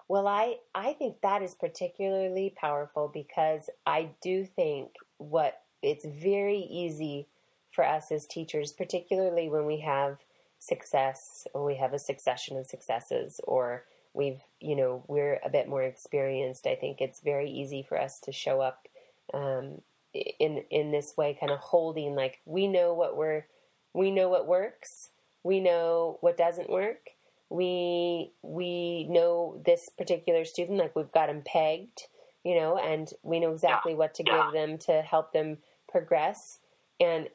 [0.07, 6.59] Well, I I think that is particularly powerful because I do think what it's very
[6.59, 7.27] easy
[7.71, 10.17] for us as teachers, particularly when we have
[10.59, 13.83] success or we have a succession of successes or
[14.17, 18.19] we've you know we're a bit more experienced i think it's very easy for us
[18.19, 18.87] to show up
[19.33, 19.81] um,
[20.13, 23.45] in in this way kind of holding like we know what we're
[23.93, 25.09] we know what works
[25.43, 27.11] we know what doesn't work
[27.49, 32.03] we we know this particular student like we've got them pegged
[32.43, 33.97] you know and we know exactly yeah.
[33.97, 34.43] what to yeah.
[34.43, 36.59] give them to help them progress
[36.99, 37.29] and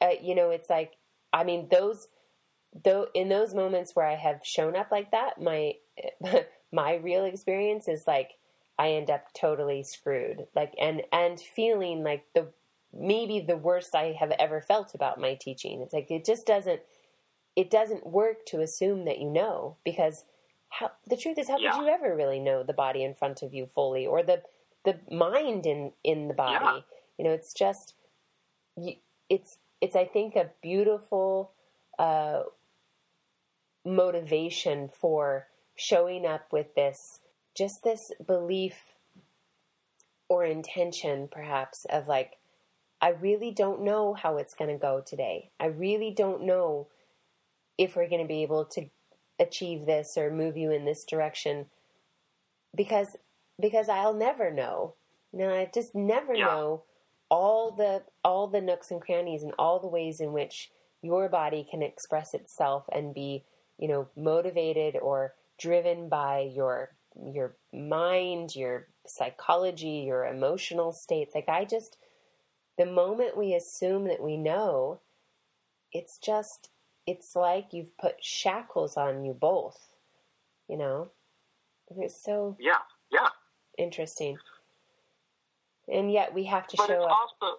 [0.00, 0.92] uh, you know it's like
[1.32, 2.08] i mean those
[2.84, 5.74] though in those moments where i have shown up like that my
[6.72, 8.32] my real experience is like
[8.78, 10.46] I end up totally screwed.
[10.56, 12.48] Like and and feeling like the
[12.92, 15.80] maybe the worst I have ever felt about my teaching.
[15.82, 16.80] It's like it just doesn't
[17.54, 20.24] it doesn't work to assume that you know because
[20.70, 21.72] how the truth is how yeah.
[21.72, 24.42] could you ever really know the body in front of you fully or the
[24.84, 26.64] the mind in in the body.
[26.64, 26.80] Yeah.
[27.18, 27.94] You know, it's just
[29.28, 31.52] it's it's I think a beautiful
[31.98, 32.42] uh,
[33.84, 37.20] motivation for showing up with this
[37.56, 38.94] just this belief
[40.28, 42.38] or intention, perhaps, of like,
[43.00, 45.50] I really don't know how it's going to go today.
[45.60, 46.88] I really don't know
[47.76, 48.86] if we're going to be able to
[49.38, 51.66] achieve this or move you in this direction
[52.74, 53.16] because
[53.60, 54.94] because I'll never know.
[55.32, 56.46] No, I just never yeah.
[56.46, 56.82] know
[57.28, 60.70] all the all the nooks and crannies and all the ways in which
[61.02, 63.44] your body can express itself and be,
[63.78, 66.90] you know, motivated or driven by your
[67.32, 71.34] your mind, your psychology, your emotional states.
[71.34, 71.96] Like I just
[72.78, 75.00] the moment we assume that we know,
[75.92, 76.70] it's just
[77.06, 79.78] it's like you've put shackles on you both.
[80.68, 81.10] You know?
[81.96, 82.78] It's so Yeah,
[83.10, 83.28] yeah.
[83.76, 84.38] Interesting.
[85.92, 87.10] And yet we have to but show up.
[87.10, 87.56] Also,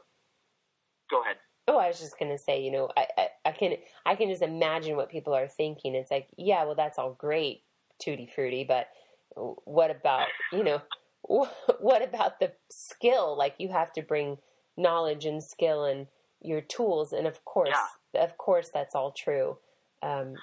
[1.10, 1.38] go ahead.
[1.68, 4.42] Oh, I was just gonna say, you know, I, I, I can I can just
[4.42, 5.96] imagine what people are thinking.
[5.96, 7.64] It's like, yeah, well, that's all great,
[8.00, 8.88] tutti frutti, but
[9.36, 10.82] what about you know
[11.24, 14.38] what about the skill like you have to bring
[14.78, 16.08] knowledge and skill and
[16.42, 17.78] your tools and of course
[18.14, 18.24] yeah.
[18.24, 19.58] of course that's all true
[20.02, 20.36] um,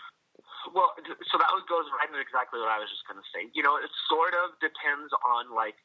[0.74, 0.92] well
[1.30, 3.76] so that goes right into exactly what i was just going to say you know
[3.76, 5.76] it sort of depends on like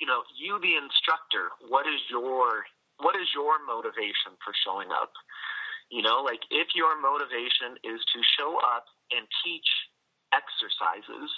[0.00, 2.64] you know you the instructor what is your
[2.98, 5.12] what is your motivation for showing up
[5.90, 9.68] you know like if your motivation is to show up and teach
[10.32, 11.30] exercises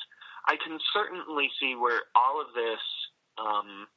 [0.46, 2.82] I can certainly see where all of this
[3.36, 3.90] um,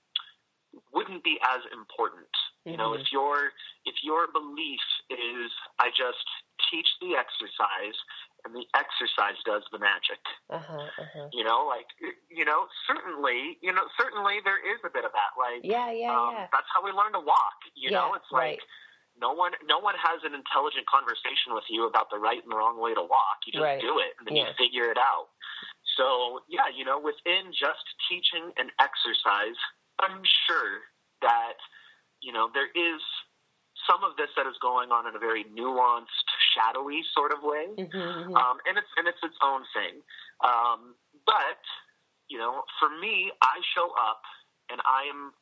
[0.93, 2.29] wouldn't be as important.
[2.65, 2.71] Mm-hmm.
[2.73, 3.15] You know, if mm-hmm.
[3.15, 3.53] your
[3.85, 6.25] if your belief is I just
[6.69, 7.97] teach the exercise
[8.45, 10.21] and the exercise does the magic.
[10.47, 11.27] Uh-huh, uh-huh.
[11.33, 11.89] You know, like
[12.29, 15.35] you know, certainly, you know, certainly there is a bit of that.
[15.35, 16.47] Like, yeah, yeah, um, yeah.
[16.53, 17.59] That's how we learn to walk.
[17.75, 18.63] You yeah, know, it's like.
[18.63, 18.85] Right.
[19.19, 22.55] No one, no one has an intelligent conversation with you about the right and the
[22.55, 23.43] wrong way to walk.
[23.43, 23.83] You just right.
[23.83, 24.47] do it, and then yeah.
[24.47, 25.27] you figure it out.
[25.99, 29.59] So, yeah, you know, within just teaching an exercise,
[29.99, 30.87] I'm sure
[31.19, 31.59] that,
[32.23, 33.03] you know, there is
[33.83, 37.67] some of this that is going on in a very nuanced, shadowy sort of way,
[37.77, 38.35] Mm-hmm, mm-hmm.
[38.35, 40.01] um, and it's and it's its own thing.
[40.43, 41.61] Um, but
[42.27, 44.21] you know, for me, I show up
[44.69, 45.33] and I am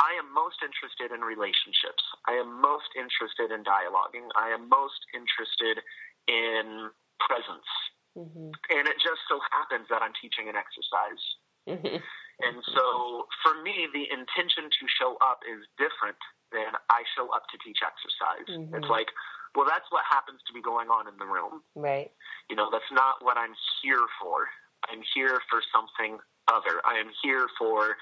[0.00, 2.02] I am most interested in relationships.
[2.26, 4.30] I am most interested in dialoguing.
[4.34, 5.82] I am most interested
[6.26, 6.90] in
[7.22, 7.70] presence.
[8.18, 8.50] Mm-hmm.
[8.72, 11.22] And it just so happens that I'm teaching an exercise.
[11.68, 11.98] Mm-hmm.
[12.42, 16.18] And so for me, the intention to show up is different
[16.50, 18.48] than I show up to teach exercise.
[18.50, 18.74] Mhm.
[18.76, 19.08] It's like,
[19.54, 21.60] well, that's what happens to be going on in the room.
[21.76, 22.10] right.
[22.48, 24.48] You know, that's not what I'm here for.
[24.88, 26.18] I'm here for something
[26.50, 26.82] other.
[26.84, 27.96] I am here for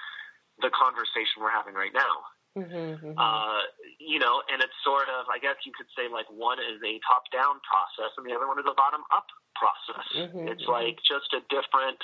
[0.59, 2.15] the conversation we're having right now.
[2.51, 3.15] Mm-hmm, mm-hmm.
[3.15, 3.63] Uh,
[3.99, 6.99] you know, and it's sort of, I guess you could say, like one is a
[7.07, 10.07] top-down process, and the other one is a bottom-up process.
[10.11, 10.75] Mhm, it's mhm.
[10.75, 12.01] like just a different,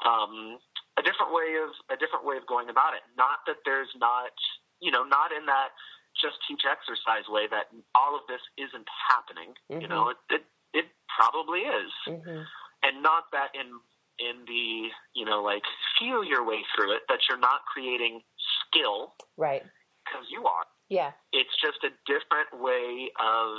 [0.00, 0.56] um,
[0.96, 3.04] a different way of a different way of going about it.
[3.20, 4.32] Not that there's not,
[4.80, 5.76] you know, not in that
[6.20, 9.54] just teach exercise way that all of this isn't happening.
[9.68, 9.88] You Mhm.
[9.88, 12.42] know, it, it it probably is, mm-hmm.
[12.82, 13.80] and not that in
[14.18, 15.62] in the you know like
[15.98, 18.22] feel your way through it that you're not creating
[18.60, 19.62] skill Right.
[20.04, 20.66] because you are.
[20.88, 21.12] Yeah.
[21.32, 23.58] It's just a different way of,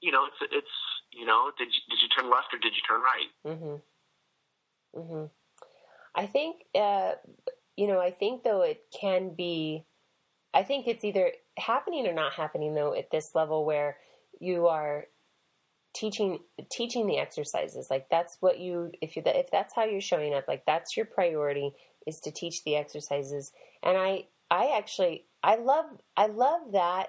[0.00, 0.76] you know, it's it's
[1.12, 3.30] you know, did you, did you turn left or did you turn right?
[3.46, 4.98] Mm-hmm.
[5.00, 5.24] Mm-hmm.
[6.14, 7.12] I think, uh,
[7.76, 9.84] you know, I think though it can be,
[10.54, 13.96] I think it's either happening or not happening though at this level where
[14.40, 15.06] you are
[15.94, 16.38] teaching
[16.70, 17.88] teaching the exercises.
[17.90, 21.06] Like that's what you if you if that's how you're showing up like that's your
[21.06, 21.72] priority
[22.06, 23.52] is to teach the exercises.
[23.82, 25.86] And i i actually i love
[26.16, 27.08] i love that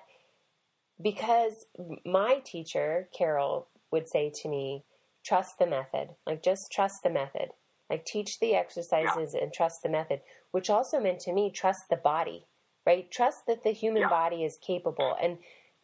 [1.02, 1.66] because
[2.06, 4.84] my teacher carol would say to me
[5.24, 6.10] trust the method.
[6.26, 7.50] Like just trust the method.
[7.90, 11.98] Like teach the exercises and trust the method which also meant to me trust the
[11.98, 12.48] body
[12.86, 14.10] right trust that the human Yeah.
[14.10, 15.38] body is capable and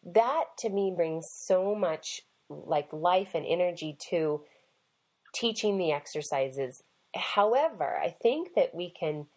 [0.04, 4.44] that to me brings so much like life and energy to
[5.34, 6.84] teaching the exercises
[7.16, 9.28] however i think that we can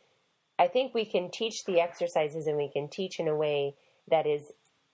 [0.58, 3.74] i think we can teach the exercises and we can teach in a way
[4.08, 4.52] that is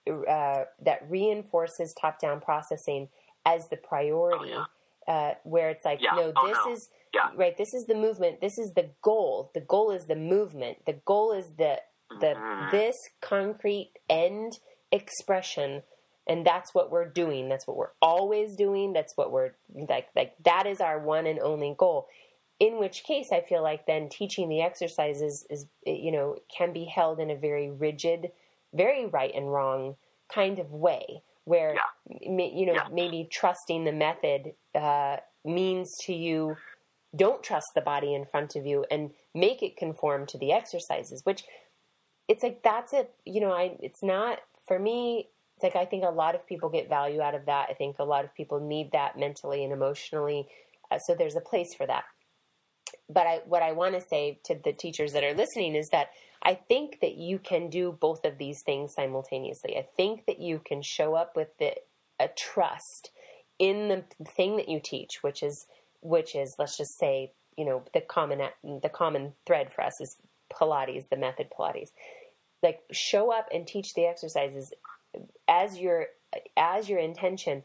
[0.09, 3.07] uh, that reinforces top down processing
[3.45, 4.65] as the priority Oh,
[5.07, 6.15] uh, where it's like Yeah.
[6.15, 6.71] no Oh, this no.
[6.73, 7.29] is Yeah.
[7.35, 10.93] right this is the movement this is the goal the goal is the movement the
[11.05, 11.79] goal is the
[12.19, 12.71] the Mhm.
[12.71, 14.59] this concrete end
[14.91, 15.83] expression
[16.27, 19.51] and that's what we're doing that's what we're always doing that's what we're
[19.89, 22.07] like like that is our one and only goal
[22.59, 26.85] in which case i feel like then teaching the exercises is you know can be
[26.85, 28.31] held in a very rigid
[28.73, 29.95] very right and wrong
[30.29, 31.73] kind of way where
[32.23, 32.87] m- you know Yeah.
[32.91, 36.55] maybe trusting the method uh, means to you
[37.15, 41.25] don't trust the body in front of you and make it conform to the exercises
[41.25, 41.43] which
[42.31, 46.03] it's like that's it you know i it's not for me it's like i think
[46.03, 48.59] a lot of people get value out of that i think a lot of people
[48.59, 50.47] need that mentally and emotionally
[50.91, 52.05] uh, so there's a place for that
[53.09, 56.09] but I, what I want to say to the teachers that are listening is that
[56.43, 59.77] I think that you can do both of these things simultaneously.
[59.77, 61.73] I think that you can show up with the,
[62.19, 63.11] a trust
[63.59, 65.65] in the thing that you teach, which is
[66.03, 70.17] which is let's just say you know the common the common thread for us is
[70.51, 71.91] Pilates, the method Pilates.
[72.61, 74.73] Like show up and teach the exercises
[75.47, 76.07] as your
[76.55, 77.63] as your intention,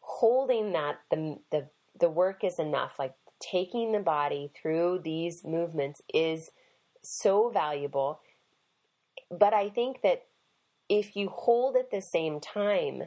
[0.00, 2.98] holding that the the the work is enough.
[2.98, 6.50] Like taking the body through these movements is
[7.02, 8.20] so valuable.
[9.30, 10.26] But I think that
[10.88, 13.04] if you hold at the same time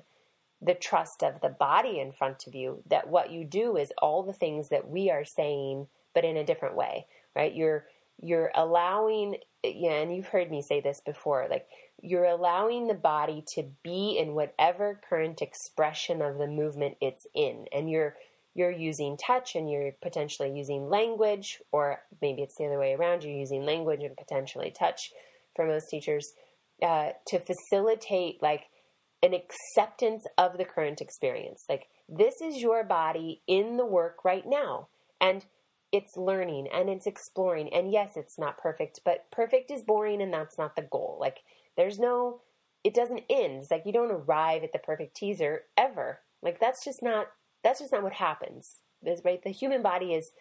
[0.62, 4.24] the trust of the body in front of you, that what you do is all
[4.24, 7.06] the things that we are saying, but in a different way,
[7.36, 7.56] right?
[7.56, 7.86] You're
[8.22, 11.68] you're allowing, yeah, and you've heard me say this before, like
[12.02, 17.66] you're allowing the body to be in whatever current expression of the movement it's in,
[17.72, 18.16] and you're
[18.56, 23.24] you're using touch and you're potentially using language, or maybe it's the other way around.
[23.24, 25.12] You're using language and potentially touch
[25.56, 26.34] for most teachers
[26.82, 28.64] uh, to facilitate like
[29.22, 31.64] an acceptance of the current experience.
[31.70, 34.88] Like this is your body in the work right now,
[35.22, 35.46] and
[35.92, 37.74] it's learning and it's exploring.
[37.74, 41.18] And yes, it's not perfect, but perfect is boring, and that's not the goal.
[41.20, 41.40] Like
[41.78, 42.42] there's no,
[42.84, 43.62] it doesn't end.
[43.62, 46.20] It's like you don't arrive at the perfect teaser ever.
[46.42, 47.28] Like that's just not
[47.64, 48.78] that's just not what happens.
[49.24, 49.42] Right.
[49.42, 50.32] The human body is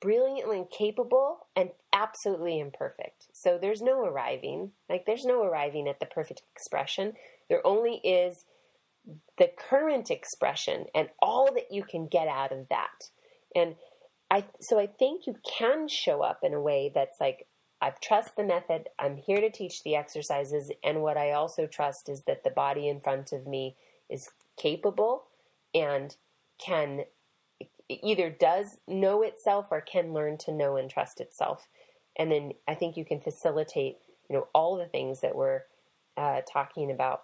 [0.00, 3.26] brilliantly capable and absolutely imperfect.
[3.32, 4.72] So there's no arriving.
[4.88, 7.14] Like there's no arriving at the perfect expression.
[7.48, 8.44] There only is
[9.38, 13.10] the current expression and all that you can get out of that.
[13.54, 13.76] And
[14.32, 17.48] I so I think you can show up in a way that's like
[17.82, 18.90] I trust the method.
[18.98, 20.72] I'm here to teach the exercises.
[20.84, 23.76] And what I also trust is that the body in front of me
[24.10, 25.26] is capable
[25.76, 26.16] and
[26.58, 27.04] can
[27.90, 31.68] either does know itself or can learn to know and trust itself.
[32.18, 33.98] And then I think you can facilitate,
[34.30, 35.62] you know, all the things that we're
[36.18, 37.22] uh, talking about.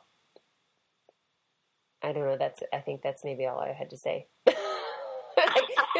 [2.02, 2.38] I don't know.
[2.38, 4.28] That's I think that's maybe all I had to say.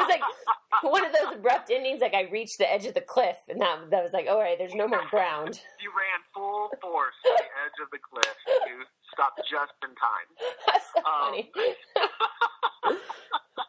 [0.09, 0.35] Like, was
[0.83, 2.01] like one of those abrupt endings.
[2.01, 4.59] Like I reached the edge of the cliff, and that that was like, all right,
[4.59, 5.61] there's no more ground.
[5.81, 8.37] You ran full force to the edge of the cliff.
[8.67, 8.83] You
[9.15, 10.29] stopped just in time.
[10.67, 11.51] That's so um, funny.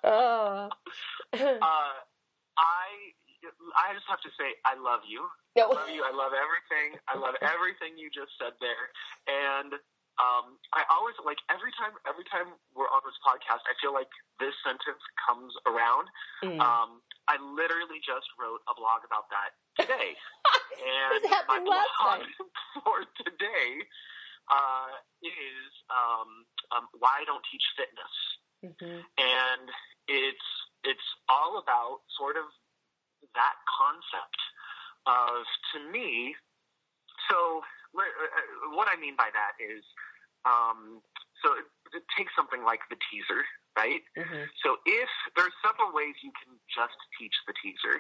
[0.04, 0.70] oh.
[1.38, 1.94] uh,
[2.58, 2.86] I
[3.78, 5.30] I just have to say I love you.
[5.56, 6.04] I love you.
[6.04, 7.00] I love everything.
[7.08, 8.92] I love everything you just said there.
[9.28, 9.80] And
[10.20, 14.12] um, I always like every time every time we're on this podcast, I feel like
[14.36, 16.12] this sentence comes around.
[16.44, 16.60] Mm.
[16.60, 17.00] Um,
[17.32, 20.20] I literally just wrote a blog about that today,
[20.76, 21.88] and my blog
[22.84, 23.80] for today
[24.52, 24.92] uh,
[25.24, 26.44] is um,
[26.76, 28.16] um, why I don't teach fitness,
[28.60, 29.00] mm-hmm.
[29.00, 29.66] and
[30.12, 30.50] it's
[30.84, 32.52] it's all about sort of
[33.40, 34.40] that concept
[35.08, 36.36] of to me.
[37.30, 37.62] So
[37.96, 38.02] uh,
[38.76, 39.86] what I mean by that is
[40.46, 41.02] um,
[41.44, 41.56] so
[41.94, 42.04] it
[42.36, 43.44] something like the teaser,
[43.78, 44.04] right?
[44.18, 44.52] Mm-hmm.
[44.62, 47.98] So if there's several ways you can just teach the teaser.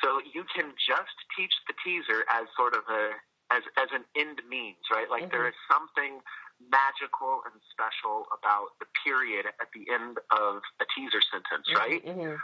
[0.00, 3.18] So you can just teach the teaser as sort of a
[3.52, 5.10] as as an end means, right?
[5.10, 5.36] Like mm-hmm.
[5.36, 6.24] there is something
[6.70, 11.82] magical and special about the period at the end of a teaser sentence, mm-hmm.
[11.82, 12.00] right?
[12.02, 12.36] Mm-hmm.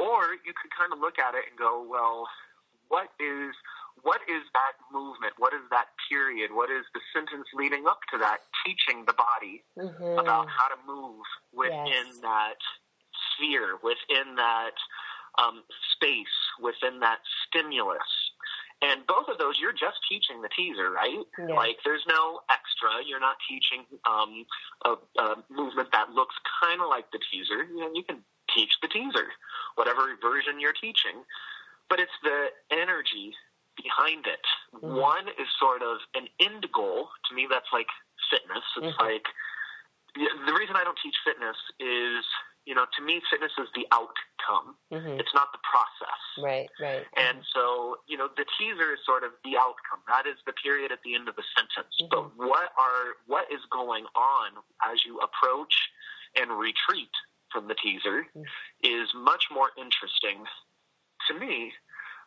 [0.00, 2.28] Or you could kind of look at it and go, well,
[2.88, 3.52] what is
[4.02, 5.34] what is that movement?
[5.38, 6.50] What is that period?
[6.52, 10.18] What is the sentence leading up to that teaching the body mm-hmm.
[10.18, 12.18] about how to move within yes.
[12.22, 12.60] that
[13.32, 14.76] sphere, within that
[15.38, 18.08] um, space, within that stimulus?
[18.82, 21.24] And both of those, you're just teaching the teaser, right?
[21.38, 21.54] Yeah.
[21.56, 23.00] Like, there's no extra.
[23.06, 24.44] You're not teaching um,
[24.84, 27.64] a, a movement that looks kind of like the teaser.
[27.64, 28.20] You know, you can
[28.54, 29.32] teach the teaser,
[29.76, 31.24] whatever version you're teaching.
[31.88, 33.32] But it's the energy
[33.76, 34.44] behind it.
[34.74, 34.96] Mm-hmm.
[34.96, 37.08] One is sort of an end goal.
[37.28, 37.88] To me, that's like
[38.30, 38.64] fitness.
[38.76, 39.04] It's mm-hmm.
[39.04, 39.26] like
[40.16, 42.24] the reason I don't teach fitness is,
[42.64, 44.74] you know, to me, fitness is the outcome.
[44.90, 45.20] Mm-hmm.
[45.20, 46.22] It's not the process.
[46.40, 47.04] Right, right.
[47.16, 50.00] And so, you know, the teaser is sort of the outcome.
[50.08, 51.92] That is the period at the end of the sentence.
[52.00, 52.10] Mm-hmm.
[52.10, 54.56] But what are what is going on
[54.88, 55.74] as you approach
[56.34, 57.12] and retreat
[57.52, 58.42] from the teaser mm-hmm.
[58.82, 60.44] is much more interesting
[61.28, 61.72] to me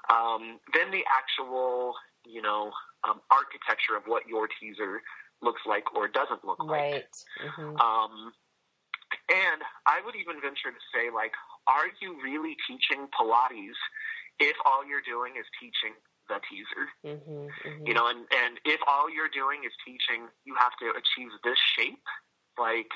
[0.09, 1.93] um, then the actual,
[2.25, 2.71] you know,
[3.07, 5.01] um, architecture of what your teaser
[5.41, 6.69] looks like or doesn't look like.
[6.69, 7.15] Right.
[7.45, 7.77] Mm-hmm.
[7.77, 8.33] Um,
[9.29, 11.33] and I would even venture to say, like,
[11.67, 13.79] are you really teaching Pilates
[14.39, 15.95] if all you're doing is teaching
[16.27, 16.85] the teaser?
[17.05, 17.87] Mm-hmm, mm-hmm.
[17.87, 21.57] You know, and, and if all you're doing is teaching, you have to achieve this
[21.77, 22.05] shape,
[22.57, 22.91] like,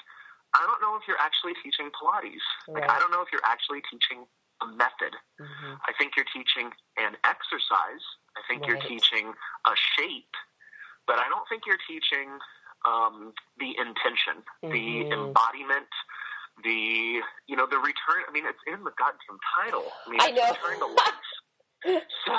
[0.54, 2.46] I don't know if you're actually teaching Pilates.
[2.68, 2.82] Right.
[2.82, 4.30] Like, I don't know if you're actually teaching
[4.62, 5.16] a method.
[5.40, 5.74] Mm-hmm.
[5.88, 8.04] I think you're teaching an exercise.
[8.38, 8.70] I think right.
[8.70, 9.34] you're teaching
[9.66, 10.36] a shape,
[11.08, 12.38] but I don't think you're teaching
[12.86, 14.74] um, the intention, mm-hmm.
[14.74, 15.92] the embodiment,
[16.62, 18.22] the you know the return.
[18.28, 19.90] I mean, it's in the goddamn title.
[20.06, 20.50] I mean, I know.
[20.54, 21.30] return to life.
[22.26, 22.38] so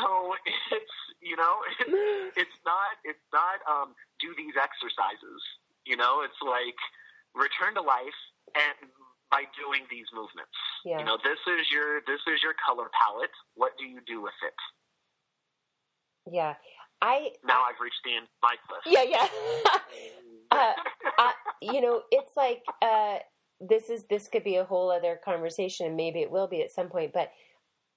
[0.72, 5.40] it's you know it's, it's not it's not um, do these exercises.
[5.84, 6.78] You know, it's like
[7.34, 8.16] return to life
[8.54, 8.88] and
[9.30, 10.54] by doing these movements.
[10.84, 10.98] Yeah.
[10.98, 13.34] You know, this is your this is your color palette.
[13.54, 14.58] What do you do with it?
[16.32, 16.54] Yeah.
[17.02, 18.86] I now I, have reached the end of my list.
[18.86, 19.28] Yeah, yeah.
[20.50, 20.72] uh,
[21.18, 23.18] uh, you know, it's like uh,
[23.60, 25.86] this is this could be a whole other conversation.
[25.86, 27.30] And maybe it will be at some point, but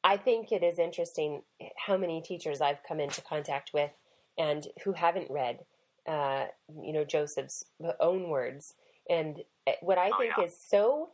[0.03, 1.41] I think it is interesting
[1.85, 3.91] how many teachers I've come into contact with
[4.37, 5.59] and who haven't read,
[6.07, 6.45] uh,
[6.81, 7.65] you know, Joseph's
[7.99, 8.75] own words.
[9.09, 10.45] And uh, what I oh, think yeah.
[10.45, 11.09] is so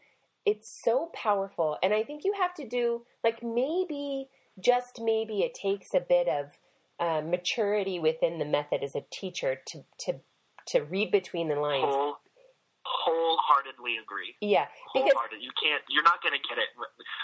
[0.45, 1.77] it's so powerful.
[1.81, 4.29] And I think you have to do, like, maybe,
[4.59, 6.57] just maybe, it takes a bit of
[6.99, 10.15] uh, maturity within the method as a teacher to, to,
[10.67, 11.85] to read between the lines.
[11.87, 12.17] Whole,
[12.85, 14.35] wholeheartedly agree.
[14.41, 15.81] Yeah, because you can't.
[15.89, 16.69] You're not going to get it.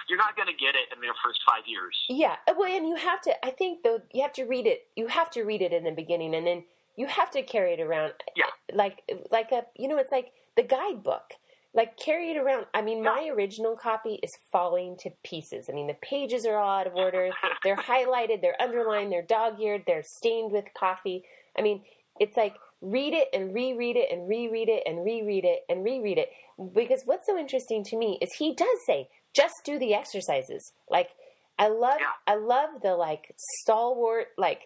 [0.08, 1.96] You're not going to get it in their first five years.
[2.10, 3.46] Yeah, well, and you have to.
[3.46, 4.88] I think though you have to read it.
[4.96, 6.64] You have to read it in the beginning, and then
[6.96, 8.14] you have to carry it around.
[8.36, 11.34] Yeah, like like a you know, it's like the guidebook
[11.74, 12.66] like carry it around.
[12.74, 15.68] I mean, my original copy is falling to pieces.
[15.70, 17.30] I mean, the pages are all out of order.
[17.64, 21.24] They're highlighted, they're underlined, they're dog eared, they're stained with coffee.
[21.58, 21.84] I mean,
[22.20, 26.18] it's like read it and reread it and reread it and reread it and reread
[26.18, 26.30] it.
[26.74, 30.72] Because what's so interesting to me is he does say, just do the exercises.
[30.90, 31.10] Like,
[31.58, 32.00] I love.
[32.26, 34.62] I love the like stalwart, like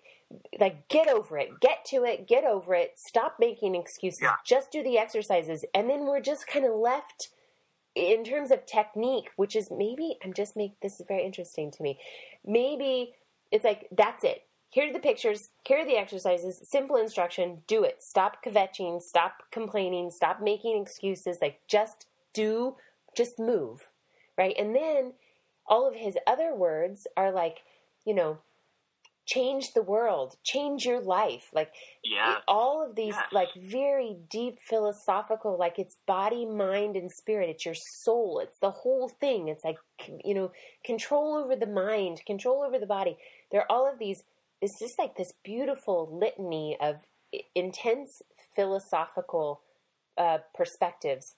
[0.60, 1.60] like get over it.
[1.60, 2.28] Get to it.
[2.28, 2.94] Get over it.
[2.96, 4.22] Stop making excuses.
[4.22, 4.36] Yeah.
[4.46, 5.66] just do the exercises.
[5.74, 7.30] And then we're just kind of left
[7.96, 11.84] in terms of technique which is maybe i'm just make this is very interesting to
[11.84, 12.00] me.
[12.46, 13.14] Maybe
[13.52, 14.44] it's like that's it.
[14.70, 15.50] Here are the pictures.
[15.68, 16.60] Here are the exercises.
[16.64, 17.62] Simple instruction.
[17.68, 18.02] Do it.
[18.02, 19.00] Stop kvetching.
[19.04, 20.10] Stop complaining.
[20.10, 21.38] Stop making excuses.
[21.42, 22.76] Like just do
[23.16, 23.90] just move.
[24.36, 24.56] Right?
[24.58, 25.14] And then
[25.68, 27.60] all of his other words are like
[28.06, 28.40] you know
[29.26, 31.50] change the world change your life.
[31.54, 31.72] Like
[32.04, 32.42] Yeah.
[32.48, 33.32] all of these Yes.
[33.32, 37.50] like very deep philosophical like it's body mind and spirit.
[37.50, 38.40] It's your soul.
[38.40, 39.48] It's the whole thing.
[39.48, 39.78] It's like
[40.24, 40.52] you know
[40.84, 43.18] control over the mind control over the body.
[43.52, 44.24] There are all of these
[44.62, 46.98] it's just like this beautiful litany of
[47.56, 48.22] intense
[48.56, 49.62] philosophical
[50.18, 51.36] uh, perspectives.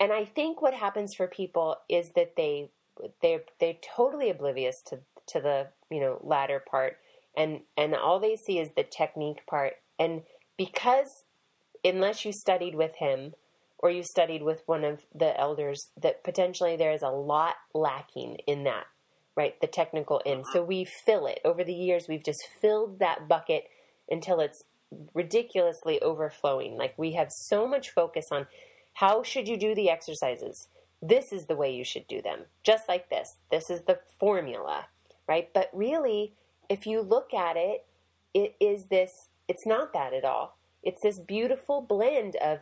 [0.00, 2.70] And i think what happens for people is that they
[3.22, 6.98] they're they're totally oblivious to to the you know latter part
[7.36, 9.74] and and all they see is the technique part.
[9.98, 10.22] And
[10.56, 11.24] because
[11.84, 13.34] unless you studied with him
[13.78, 18.38] or you studied with one of the elders that potentially there is a lot lacking
[18.46, 18.84] in that
[19.36, 21.40] right the technical end so we fill it.
[21.44, 23.64] Over the years we've just filled that bucket
[24.08, 24.64] until it's
[25.12, 26.76] ridiculously overflowing.
[26.76, 28.46] Like we have so much focus on
[28.94, 30.68] how should you do the exercises?
[31.02, 32.44] This is the way you should do them.
[32.62, 33.36] Just like this.
[33.50, 34.86] This is the formula
[35.28, 35.48] right?
[35.52, 36.34] But really
[36.68, 37.84] if you look at it
[38.34, 40.56] it is this it's not that at all.
[40.82, 42.60] It's this beautiful blend of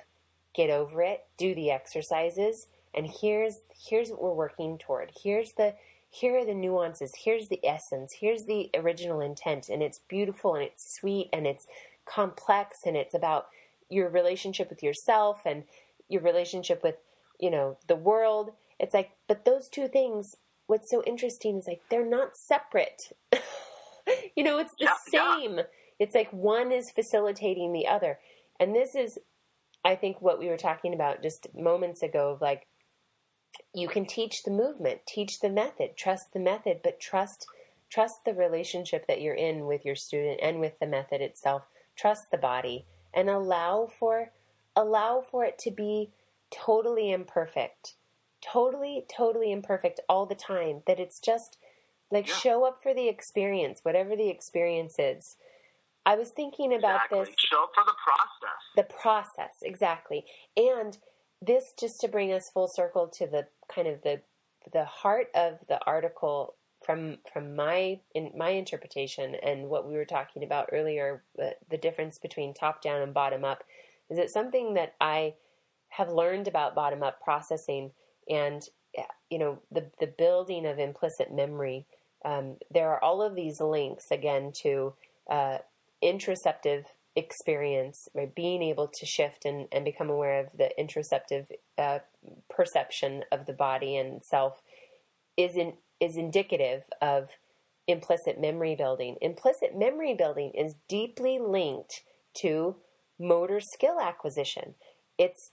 [0.55, 5.13] get over it do the exercises and here's here's what we're working toward.
[5.23, 5.75] Here's the
[6.11, 7.13] here are the nuances.
[7.25, 8.17] Here's the essence.
[8.21, 9.71] Here's the original intent.
[9.71, 11.67] And it's beautiful and it's sweet and it's
[12.05, 13.47] complex and it's about
[13.89, 15.65] your relationship with yourself and
[16.09, 16.97] your relationship with
[17.41, 18.53] you know the world.
[18.79, 20.37] It's like but those two things
[20.67, 23.13] what's so interesting is like they're not separate
[24.37, 25.37] you know it's the Yeah, yeah.
[25.41, 25.61] same.
[25.99, 28.19] It's like one is facilitating the other.
[28.61, 29.19] And this is
[29.85, 32.67] i think what we were talking about just moments ago of like
[33.75, 37.47] you can teach the movement teach the method trust the method but trust
[37.91, 41.63] trust the relationship that you're in with your student and with the method itself.
[41.95, 44.31] Trust the body and allow for
[44.75, 46.11] allow for it to be
[46.51, 47.95] totally imperfect.
[48.41, 50.83] Totally totally imperfect all the time.
[50.87, 51.59] That it's just
[52.13, 52.35] like Yeah.
[52.35, 55.37] show up for the experience whatever the experience is
[56.07, 57.21] i was thinking about exactly.
[57.21, 58.61] this Show up for the process.
[58.77, 60.25] the process exactly
[60.57, 60.99] and
[61.41, 64.21] this just to bring us full circle to the kind of the
[64.73, 66.55] the heart of the article
[66.85, 71.79] from from my in my interpretation and what we were talking about earlier the, the
[71.79, 73.65] difference between top down and bottom up
[74.11, 75.35] is it something that i
[75.89, 77.91] have learned about bottom up processing
[78.29, 78.69] and
[79.31, 81.87] you know the the building of implicit memory
[82.25, 84.95] um, there are all of these links again to
[85.31, 85.59] uh,
[86.03, 88.35] interoceptive experience, right?
[88.35, 91.47] Being able to shift and, and become aware of the interoceptive
[91.77, 91.99] uh,
[92.49, 94.63] perception of the body and self
[95.37, 97.29] is in, is indicative of
[97.87, 99.17] implicit memory building.
[99.21, 102.03] Implicit memory building is deeply linked
[102.35, 102.77] to
[103.19, 104.75] motor skill acquisition.
[105.19, 105.51] It's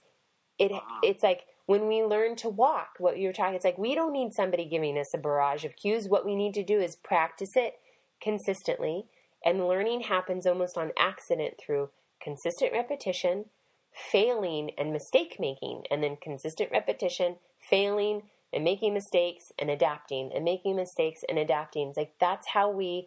[0.58, 3.94] it it's like when we learn to walk, what you were talking, it's like we
[3.94, 6.08] don't need somebody giving us a barrage of cues.
[6.08, 7.74] What we need to do is practice it
[8.20, 9.04] consistently,
[9.44, 11.90] and learning happens almost on accident through
[12.20, 13.44] consistent repetition,
[13.92, 20.44] failing and mistake making, and then consistent repetition, failing and making mistakes and adapting and
[20.44, 21.90] making mistakes and adapting.
[21.90, 23.06] It's like that's how we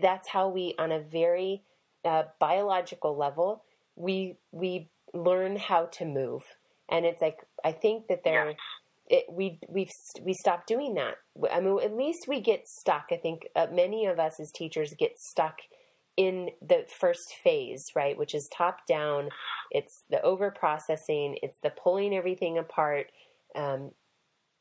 [0.00, 1.62] that's how we on a very
[2.04, 3.64] uh, biological level
[3.96, 6.42] we we learn how to move
[6.90, 8.54] and it's like i think that there
[9.06, 9.90] it, we we've
[10.22, 11.16] we stopped doing that.
[11.52, 14.94] I mean at least we get stuck i think uh, many of us as teachers
[14.98, 15.58] get stuck
[16.16, 18.16] in the first phase right?
[18.16, 19.30] Which is top down.
[19.72, 23.08] It's the over processing it's the pulling everything apart.
[23.56, 23.90] Um,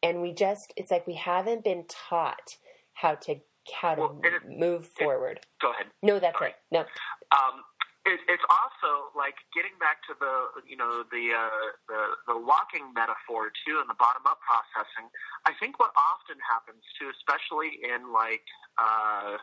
[0.02, 2.58] and we just it's like we haven't been taught
[2.96, 3.36] how to
[3.82, 5.40] how to Well, it- move forward.
[5.62, 5.86] Go ahead.
[6.02, 6.50] no that's Sorry.
[6.50, 6.56] it.
[6.72, 6.80] No.
[6.80, 7.62] Um,
[8.06, 12.91] it, it's also like getting back to the you know the uh, the the walking
[12.91, 15.08] metaphor too, and the bottom up processing.
[15.47, 18.43] I think what often happens too, especially in like
[18.76, 19.39] uh,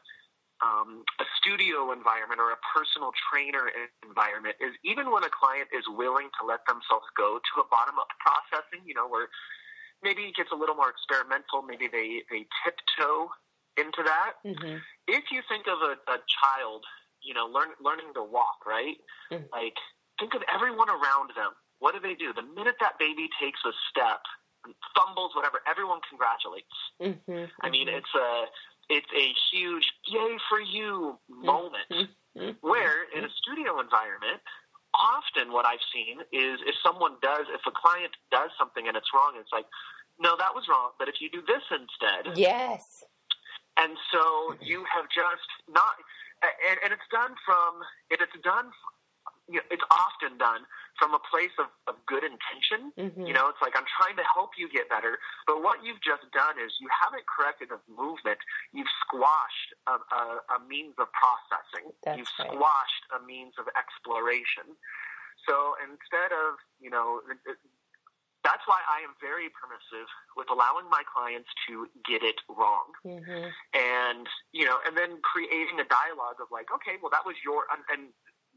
[0.61, 3.72] um, a studio environment or a personal trainer
[4.04, 7.96] environment, is even when a client is willing to let themselves go to a bottom
[7.96, 9.32] up processing, you know, where
[10.04, 13.32] maybe it gets a little more experimental, maybe they they tiptoe
[13.80, 16.86] into that hmm if you think of a, a child,
[17.22, 18.96] you know, learn, learning to walk, right?
[19.30, 19.50] Mhm.
[19.52, 19.76] Like,
[20.18, 21.52] think of everyone around them.
[21.78, 22.32] What do they do?
[22.32, 24.20] The minute that baby takes a step,
[24.94, 26.76] fumbles, whatever, everyone congratulates.
[27.00, 28.46] hmm I mean, it's a
[28.90, 31.88] it's a huge yay for you moment.
[32.34, 32.56] Mhm.
[32.60, 34.42] Where in a studio environment,
[34.94, 39.14] often what I've seen is if someone does, if a client does something and it's
[39.14, 39.66] wrong, it's like,
[40.18, 42.36] no, that was wrong, but if you do this instead.
[42.36, 43.04] Yes.
[43.76, 45.94] And so you have just not,
[46.43, 48.72] and, and it's done from, and it's done,
[49.49, 50.62] you know, it's often done
[50.99, 52.93] from a place of, of good intention.
[52.95, 53.26] Mhm.
[53.26, 56.24] You know, it's like I'm trying to help you get better, but what you've just
[56.32, 58.38] done is you haven't corrected a movement.
[58.72, 60.22] You've squashed a, a,
[60.55, 61.91] a means of processing.
[62.05, 62.53] That's you've right.
[62.53, 64.76] squashed a means of exploration.
[65.49, 67.24] So instead of, you know,
[68.43, 72.95] that's why I am very permissive with allowing my clients to get it wrong.
[73.05, 77.38] Hmm and you know, and then creating a dialogue of like, okay, well, that was
[77.47, 78.03] your, and, and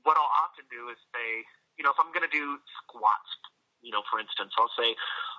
[0.01, 1.45] what I'll often do is say,
[1.77, 3.29] you know, if I'm going to do squats,
[3.81, 4.95] you know, for instance, I'll say,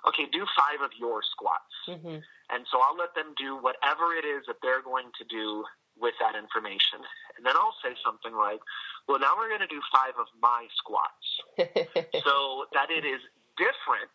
[0.07, 2.23] okay, do five of your squats, hmm
[2.53, 5.65] and so I'll let them do whatever it is that they're going to do
[5.97, 7.01] with that information,
[7.35, 8.61] and then I'll say something like,
[9.09, 11.25] well, now we're going to do five of my squats,
[12.21, 13.19] so that it is
[13.57, 14.13] different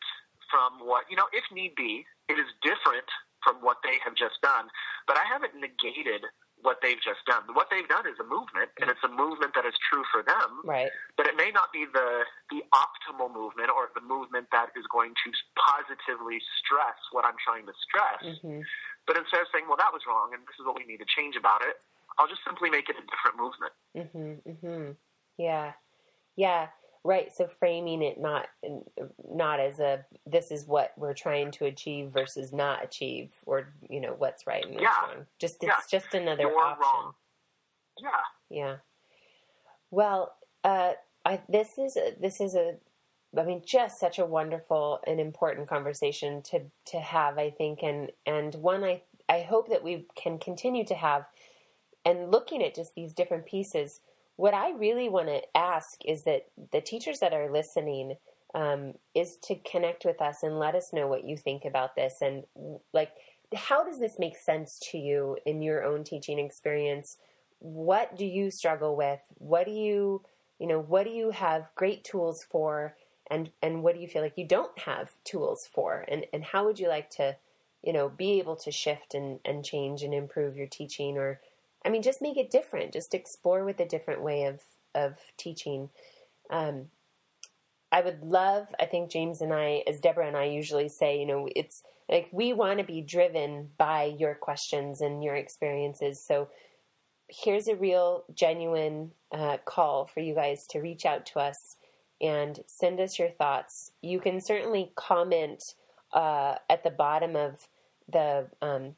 [0.51, 3.07] from what you know if need be it is different
[3.43, 4.69] from what they have just done
[5.07, 6.27] but i haven't negated
[6.61, 9.65] what they've just done what they've done is a movement and it's a movement that
[9.65, 10.93] is true for them right.
[11.17, 15.17] but it may not be the the optimal movement or the movement that is going
[15.25, 18.61] to positively stress what i'm trying to stress hmm
[19.09, 21.09] but instead of saying well that was wrong and this is what we need to
[21.09, 21.81] change about it
[22.21, 24.93] i'll just simply make it a different movement hmm hmm
[25.41, 25.73] Yeah.
[26.37, 26.69] Yeah.
[27.03, 27.35] Right.
[27.35, 28.49] So framing it not
[29.33, 34.01] not as a this is what we're trying to achieve versus not achieve, or you
[34.01, 35.07] know what's right and what's Yeah.
[35.07, 35.27] wrong.
[35.39, 35.99] Just it's Yeah.
[36.01, 36.83] just another You're option.
[36.83, 37.15] wrong.
[37.99, 38.21] yeah
[38.51, 38.77] Yeah.
[39.91, 40.93] Well, uh,
[41.25, 42.77] I this is a, this is a,
[43.37, 47.39] I mean, just such a wonderful and important conversation to to have.
[47.39, 51.25] I think, and and one I I hope that we can continue to have.
[52.05, 54.01] And looking at just these different pieces,
[54.41, 58.15] what I really want to ask is that the teachers that are listening
[58.55, 62.23] um, is to connect with us and let us know what you think about this
[62.23, 62.45] and
[62.95, 63.11] like
[63.55, 67.19] how does this make sense to you in your own teaching experience?
[67.59, 69.21] What do you struggle with?
[69.37, 70.23] What do you
[70.59, 72.97] you know what do you have great tools for?
[73.31, 76.07] And and what do you feel like you don't have tools for?
[76.09, 77.37] And and how would you like to
[77.83, 81.41] you know be able to shift and and change and improve your teaching or
[81.85, 84.61] i mean just make it different just explore with a different way of
[84.95, 85.89] of teaching
[86.51, 86.87] um
[87.93, 91.27] I would love, I think James and I, as Deborah and I usually say, you
[91.27, 96.23] know, it's like we want to be driven by your questions and your experiences.
[96.23, 96.49] So
[97.29, 101.77] here's a real, genuine uh, call for you guys to reach out to us
[102.21, 103.93] and send us your thoughts.
[104.03, 105.75] You can certainly comment
[106.13, 107.69] uh, at the bottom of
[108.13, 108.95] the um,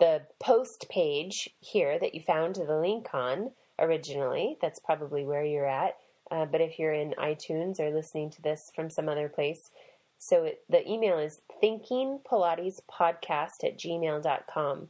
[0.00, 4.56] the post page here that you found the link on originally.
[4.60, 5.96] That's probably where you're at.
[6.30, 9.70] Uh, but if you're in iTunes or listening to this from some other place,
[10.18, 14.88] so it, the email is thinkingpilatespodcast at gmail.com.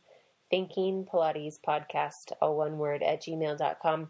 [0.50, 4.08] Thinking Pilates Podcast, all one word, at gmail.com.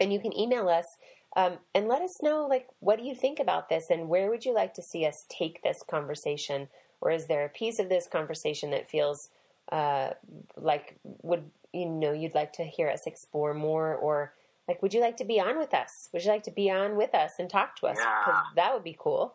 [0.00, 0.96] And you can email us
[1.36, 4.44] um, and let us know, like, what do you think about this and where would
[4.44, 6.68] you like to see us take this conversation?
[7.00, 9.28] Or is there a piece of this conversation that feels
[9.70, 10.10] uh,
[10.56, 14.34] like would you know you'd like to hear us explore more or
[14.68, 16.08] like would you like to be on with us?
[16.12, 17.96] Would you like to be on with us and talk to us?
[17.98, 18.22] Yeah.
[18.24, 19.34] because that would be cool.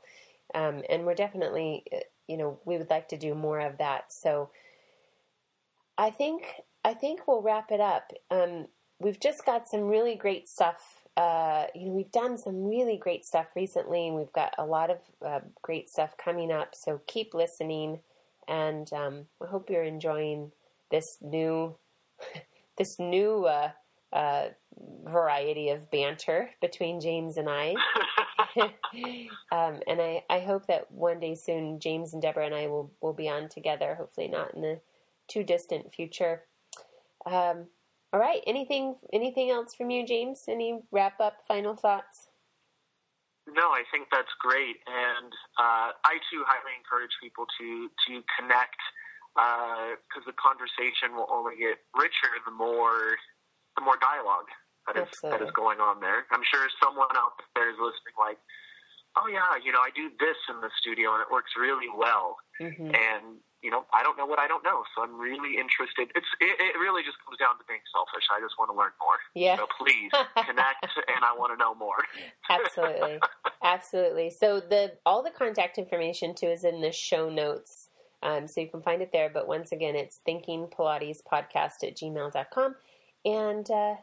[0.53, 4.11] Um, and we're definitely uh, you know we would like to do more of that.
[4.11, 4.49] So
[5.97, 6.43] i think
[6.83, 8.11] i think we'll wrap it up.
[8.29, 8.67] Um,
[8.99, 13.25] we've just got some really great stuff uh, you know we've done some really great
[13.25, 16.75] stuff recently and we've got a lot of uh, great stuff coming up.
[16.75, 17.99] So keep listening
[18.47, 20.51] and um, i hope you're enjoying
[20.91, 21.75] this new
[22.77, 23.71] this new uh,
[24.13, 24.47] uh,
[25.03, 27.75] variety of banter between James and I.
[29.51, 32.91] um, and I, I hope that one day soon James and Deborah and I will,
[33.01, 34.79] will be on together, hopefully not in the
[35.27, 36.43] too distant future.
[37.25, 37.65] Um,
[38.13, 40.43] all right, anything anything else from you, James?
[40.47, 42.27] Any wrap up final thoughts?
[43.55, 48.81] No, I think that's great, and uh, I too highly encourage people to to connect
[49.35, 53.15] because the conversation will only get richer the more
[53.75, 54.51] the more dialogue
[54.87, 56.27] that is that is going on there.
[56.31, 58.37] I'm sure someone out there is listening, like,
[59.15, 62.37] oh yeah, you know, I do this in the studio and it works really well,
[62.59, 66.13] hmm and you know, I don't know what I don't know, so I'm really interested.
[66.13, 68.29] It's it, it really just comes down to being selfish.
[68.29, 69.17] I just want to learn more.
[69.33, 69.57] Yeah.
[69.57, 71.97] So please connect, and I want to know more.
[72.47, 73.17] Absolutely.
[73.63, 74.29] Absolutely.
[74.29, 77.89] So the all the contact information too is in the show notes.
[78.21, 79.29] Um, so you can find it there.
[79.33, 82.75] But once again, it's thinking Pilates podcast at gmail.com.
[83.25, 83.95] And uh,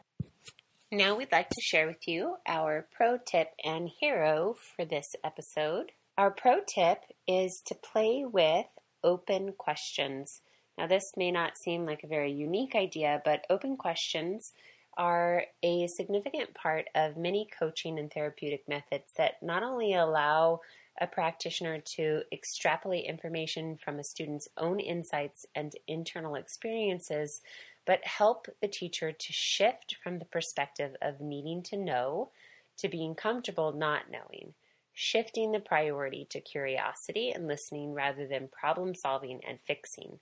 [0.91, 5.91] Now we'd like to share with you our pro tip and hero for this episode.
[6.17, 8.67] Our pro tip is to play with
[9.03, 10.41] open questions.
[10.77, 14.53] Now, this may not seem like a very unique idea, but open questions
[14.97, 20.59] are a significant part of many coaching and therapeutic methods that not only allow
[21.01, 27.41] a practitioner to extrapolate information from a student's own insights and internal experiences,
[27.85, 32.29] but help the teacher to shift from the perspective of needing to know
[32.77, 34.53] to being comfortable not knowing,
[34.93, 40.19] shifting the priority to curiosity and listening rather than problem solving and fixing.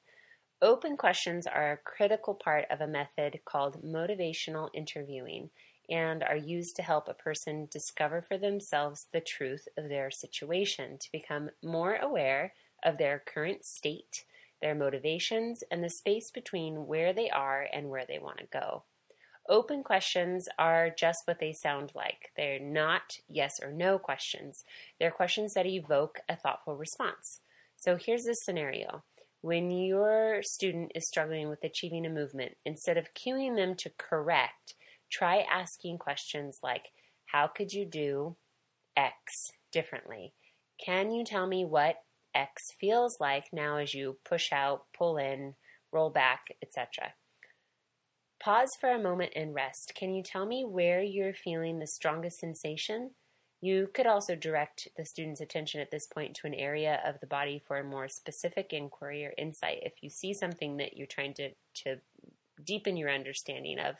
[0.61, 5.49] Open questions are a critical part of a method called motivational interviewing
[5.89, 10.97] and are used to help a person discover for themselves the truth of their situation,
[10.99, 12.53] to become more aware
[12.83, 14.23] of their current state,
[14.61, 18.83] their motivations, and the space between where they are and where they want to go.
[19.49, 22.31] Open questions are just what they sound like.
[22.37, 24.63] They're not yes or no questions.
[24.99, 27.41] They're questions that evoke a thoughtful response.
[27.75, 29.03] So here's the scenario
[29.41, 34.75] when your student is struggling with achieving a movement, instead of cueing them to correct,
[35.09, 36.89] try asking questions like,
[37.25, 38.35] How could you do
[38.95, 40.33] X differently?
[40.83, 42.03] Can you tell me what
[42.35, 45.55] X feels like now as you push out, pull in,
[45.91, 47.13] roll back, etc.?
[48.41, 49.93] Pause for a moment and rest.
[49.95, 53.11] Can you tell me where you're feeling the strongest sensation?
[53.61, 57.27] You could also direct the student's attention at this point to an area of the
[57.27, 61.35] body for a more specific inquiry or insight if you see something that you're trying
[61.35, 61.51] to,
[61.83, 61.97] to
[62.65, 63.97] deepen your understanding of,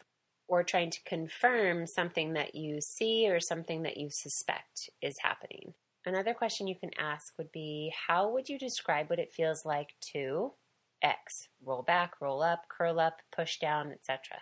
[0.48, 5.76] or trying to confirm something that you see or something that you suspect is happening.
[6.04, 9.90] Another question you can ask would be How would you describe what it feels like
[10.14, 10.54] to
[11.02, 11.48] X?
[11.64, 14.40] Roll back, roll up, curl up, push down, etc.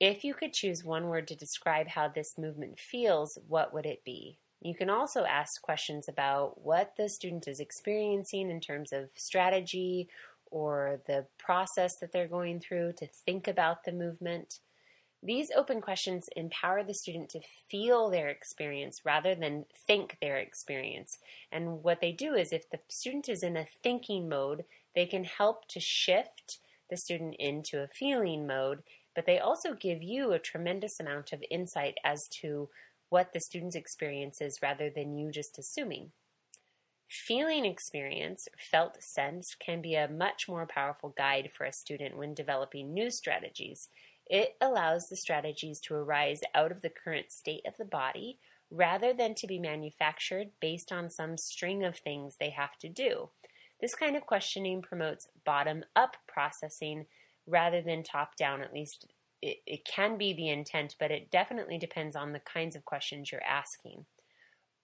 [0.00, 4.04] If you could choose one word to describe how this movement feels, what would it
[4.04, 4.38] be?
[4.60, 10.08] You can also ask questions about what the student is experiencing in terms of strategy
[10.50, 14.60] or the process that they're going through to think about the movement.
[15.22, 21.18] These open questions empower the student to feel their experience rather than think their experience.
[21.50, 24.64] And what they do is, if the student is in a thinking mode,
[24.94, 26.58] they can help to shift
[26.90, 28.82] the student into a feeling mode
[29.14, 32.68] but they also give you a tremendous amount of insight as to
[33.08, 36.12] what the student's experience is rather than you just assuming.
[37.08, 42.32] Feeling experience, felt sense, can be a much more powerful guide for a student when
[42.32, 43.90] developing new strategies.
[44.26, 48.38] It allows the strategies to arise out of the current state of the body
[48.70, 53.28] rather than to be manufactured based on some string of things they have to do.
[53.82, 57.06] This kind of questioning promotes bottom up processing
[57.48, 58.62] rather than top down.
[58.62, 59.06] At least
[59.42, 63.30] it, it can be the intent, but it definitely depends on the kinds of questions
[63.32, 64.06] you're asking.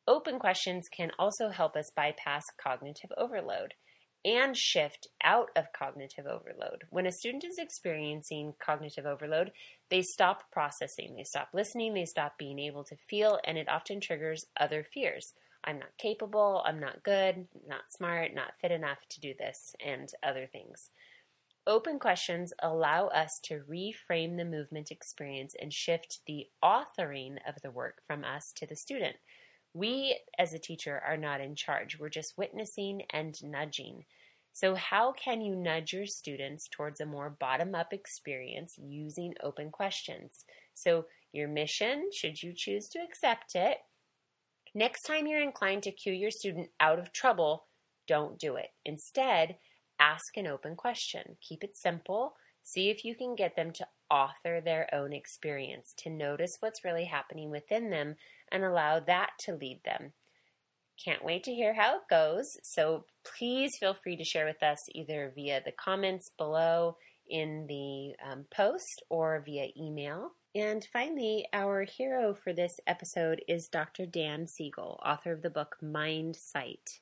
[0.09, 3.75] Open questions can also help us bypass cognitive overload
[4.25, 6.85] and shift out of cognitive overload.
[6.91, 9.53] When a student is experiencing cognitive overload,
[9.91, 14.01] they stop processing, they stop listening, they stop being able to feel, and it often
[14.01, 15.35] triggers other fears.
[15.65, 20.11] I'm not capable, I'm not good, not smart, not fit enough to do this, and
[20.23, 20.91] other things.
[21.67, 27.71] Open questions allow us to reframe the movement experience and shift the authoring of the
[27.71, 29.17] work from us to the student.
[29.75, 31.99] We, as a teacher, are not in charge.
[31.99, 34.07] We're just witnessing and nudging.
[34.55, 39.71] So, how can you nudge your students towards a more bottom up experience using open
[39.71, 40.45] questions?
[40.73, 43.77] So, your mission, should you choose to accept it,
[44.79, 47.67] next time you're inclined to cue your student out of trouble,
[48.07, 48.69] don't do it.
[48.85, 49.57] Instead,
[50.01, 51.37] Ask an open question.
[51.41, 52.35] Keep it simple.
[52.63, 57.07] See if you can get them to author their own experience, to notice what's really
[57.07, 58.17] happening within them,
[58.53, 60.13] and allow that to lead them.
[61.05, 62.47] Can't wait to hear how it goes.
[62.63, 66.97] So please feel free to share with us either via the comments below
[67.29, 70.33] in the um, post or via email.
[70.59, 74.07] And finally, our hero for this episode is Dr.
[74.07, 76.99] Dan Siegel, author of the book Mindsight.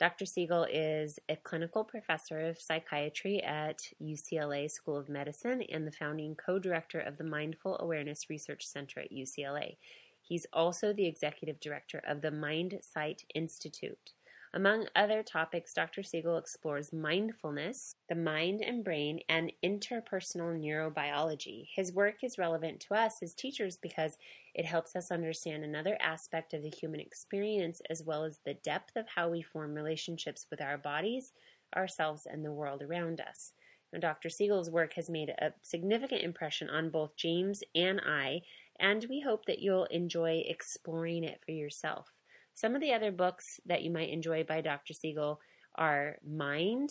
[0.00, 0.24] Dr.
[0.24, 6.34] Siegel is a clinical professor of psychiatry at UCLA School of Medicine and the founding
[6.34, 9.76] co director of the Mindful Awareness Research Center at UCLA.
[10.22, 14.12] He's also the executive director of the Mindsight Institute.
[14.56, 16.04] Among other topics, Dr.
[16.04, 21.66] Siegel explores mindfulness, the mind and brain, and interpersonal neurobiology.
[21.74, 24.16] His work is relevant to us as teachers because
[24.54, 28.94] it helps us understand another aspect of the human experience as well as the depth
[28.94, 31.32] of how we form relationships with our bodies,
[31.74, 33.54] ourselves, and the world around us.
[33.92, 34.28] Now, Dr.
[34.28, 38.42] Siegel's work has made a significant impression on both James and I
[38.78, 42.13] and we hope that you'll enjoy exploring it for yourself.
[42.54, 44.94] Some of the other books that you might enjoy by Dr.
[44.94, 45.40] Siegel
[45.76, 46.90] are Mind,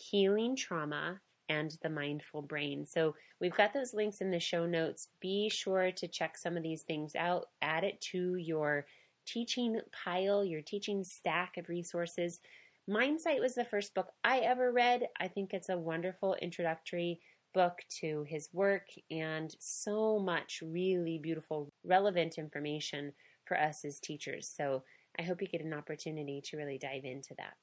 [0.00, 2.86] Healing Trauma, and The Mindful Brain.
[2.86, 5.08] So we've got those links in the show notes.
[5.20, 8.86] Be sure to check some of these things out, add it to your
[9.26, 12.38] teaching pile, your teaching stack of resources.
[12.86, 15.02] Mindsight was the first book I ever read.
[15.18, 17.20] I think it's a wonderful introductory
[17.52, 23.12] book to his work and so much really beautiful, relevant information
[23.50, 24.48] for us as teachers.
[24.56, 24.84] So
[25.18, 27.54] I hope you get an opportunity to really dive into that.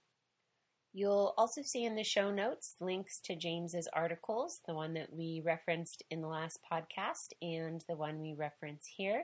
[0.92, 5.42] You'll also see in the show notes links to James's articles, the one that we
[5.46, 9.24] referenced in the last podcast and the one we reference here.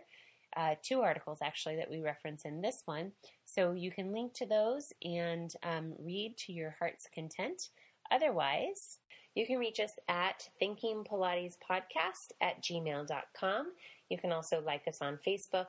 [0.56, 3.12] Uh, two articles actually that we reference in this one.
[3.44, 7.70] So you can link to those and um, read to your heart's content.
[8.10, 9.00] Otherwise,
[9.36, 13.72] you can reach us at Thinking Pilates Podcast at gmail.com.
[14.10, 15.66] You can also like us on Facebook.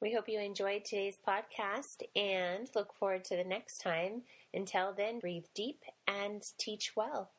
[0.00, 4.22] We hope you enjoyed today's podcast and look forward to the next time.
[4.52, 7.30] Until then, breathe deep and teach well.